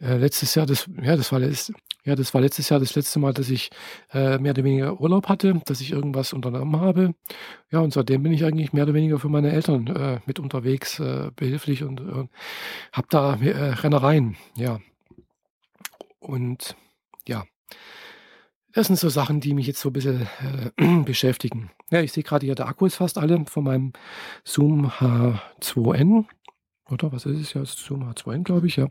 Äh, 0.00 0.16
letztes 0.16 0.54
Jahr, 0.54 0.66
das, 0.66 0.88
ja, 1.02 1.16
das 1.16 1.32
war 1.32 1.40
letzt, 1.40 1.72
ja, 2.04 2.14
das 2.14 2.32
war 2.32 2.40
letztes 2.40 2.68
Jahr 2.68 2.80
das 2.80 2.94
letzte 2.94 3.18
Mal, 3.18 3.34
dass 3.34 3.50
ich 3.50 3.70
äh, 4.12 4.38
mehr 4.38 4.52
oder 4.52 4.64
weniger 4.64 5.00
Urlaub 5.00 5.28
hatte, 5.28 5.60
dass 5.66 5.80
ich 5.80 5.92
irgendwas 5.92 6.32
unternommen 6.32 6.80
habe. 6.80 7.14
Ja, 7.70 7.80
und 7.80 7.92
seitdem 7.92 8.22
bin 8.22 8.32
ich 8.32 8.44
eigentlich 8.44 8.72
mehr 8.72 8.84
oder 8.84 8.94
weniger 8.94 9.18
für 9.18 9.28
meine 9.28 9.52
Eltern 9.52 9.86
äh, 9.88 10.20
mit 10.24 10.38
unterwegs, 10.38 11.00
äh, 11.00 11.30
behilflich 11.34 11.82
und 11.82 12.00
äh, 12.00 12.28
habe 12.92 13.08
da 13.10 13.34
äh, 13.36 13.72
Rennereien. 13.72 14.36
Ja. 14.56 14.80
Und 16.20 16.76
ja, 17.26 17.44
das 18.72 18.86
sind 18.86 18.96
so 18.96 19.08
Sachen, 19.08 19.40
die 19.40 19.54
mich 19.54 19.66
jetzt 19.66 19.80
so 19.80 19.90
ein 19.90 19.92
bisschen 19.92 20.28
äh, 20.76 21.02
beschäftigen. 21.04 21.70
Ja, 21.90 22.00
ich 22.00 22.12
sehe 22.12 22.22
gerade 22.22 22.46
hier, 22.46 22.54
der 22.54 22.68
Akku 22.68 22.86
ist 22.86 22.96
fast 22.96 23.18
alle 23.18 23.44
von 23.46 23.64
meinem 23.64 23.92
Zoom 24.44 24.86
H2N. 24.86 26.26
Oder 26.90 27.12
was 27.12 27.26
ist 27.26 27.40
es 27.40 27.54
ja? 27.54 27.64
Zoom 27.64 28.04
H2N, 28.04 28.44
glaube 28.44 28.66
ich, 28.66 28.76
ja. 28.76 28.88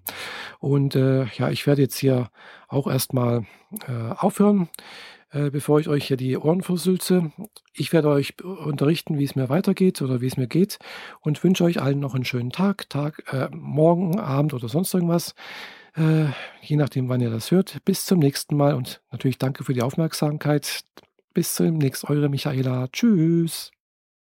Und 0.59 0.95
äh, 0.95 1.25
ja, 1.37 1.49
ich 1.49 1.65
werde 1.65 1.81
jetzt 1.81 1.97
hier 1.97 2.29
auch 2.67 2.87
erstmal 2.87 3.45
äh, 3.87 4.13
aufhören, 4.15 4.69
äh, 5.31 5.49
bevor 5.49 5.79
ich 5.79 5.87
euch 5.87 6.07
hier 6.07 6.17
die 6.17 6.37
Ohren 6.37 6.61
versülze. 6.61 7.31
Ich 7.73 7.93
werde 7.93 8.09
euch 8.09 8.41
unterrichten, 8.43 9.17
wie 9.17 9.23
es 9.23 9.35
mir 9.35 9.49
weitergeht 9.49 10.01
oder 10.01 10.21
wie 10.21 10.27
es 10.27 10.37
mir 10.37 10.47
geht 10.47 10.79
und 11.21 11.43
wünsche 11.43 11.63
euch 11.63 11.81
allen 11.81 11.99
noch 11.99 12.15
einen 12.15 12.25
schönen 12.25 12.51
Tag, 12.51 12.89
Tag, 12.89 13.23
äh, 13.33 13.49
morgen, 13.51 14.19
Abend 14.19 14.53
oder 14.53 14.69
sonst 14.69 14.93
irgendwas. 14.93 15.33
Äh, 15.95 16.27
je 16.61 16.75
nachdem, 16.75 17.09
wann 17.09 17.21
ihr 17.21 17.31
das 17.31 17.51
hört. 17.51 17.83
Bis 17.83 18.05
zum 18.05 18.19
nächsten 18.19 18.55
Mal 18.55 18.75
und 18.75 19.01
natürlich 19.11 19.39
danke 19.39 19.63
für 19.63 19.73
die 19.73 19.81
Aufmerksamkeit. 19.81 20.83
Bis 21.33 21.55
zum 21.55 21.77
nächsten, 21.77 22.07
eure 22.07 22.29
Michaela. 22.29 22.87
Tschüss. 22.89 23.71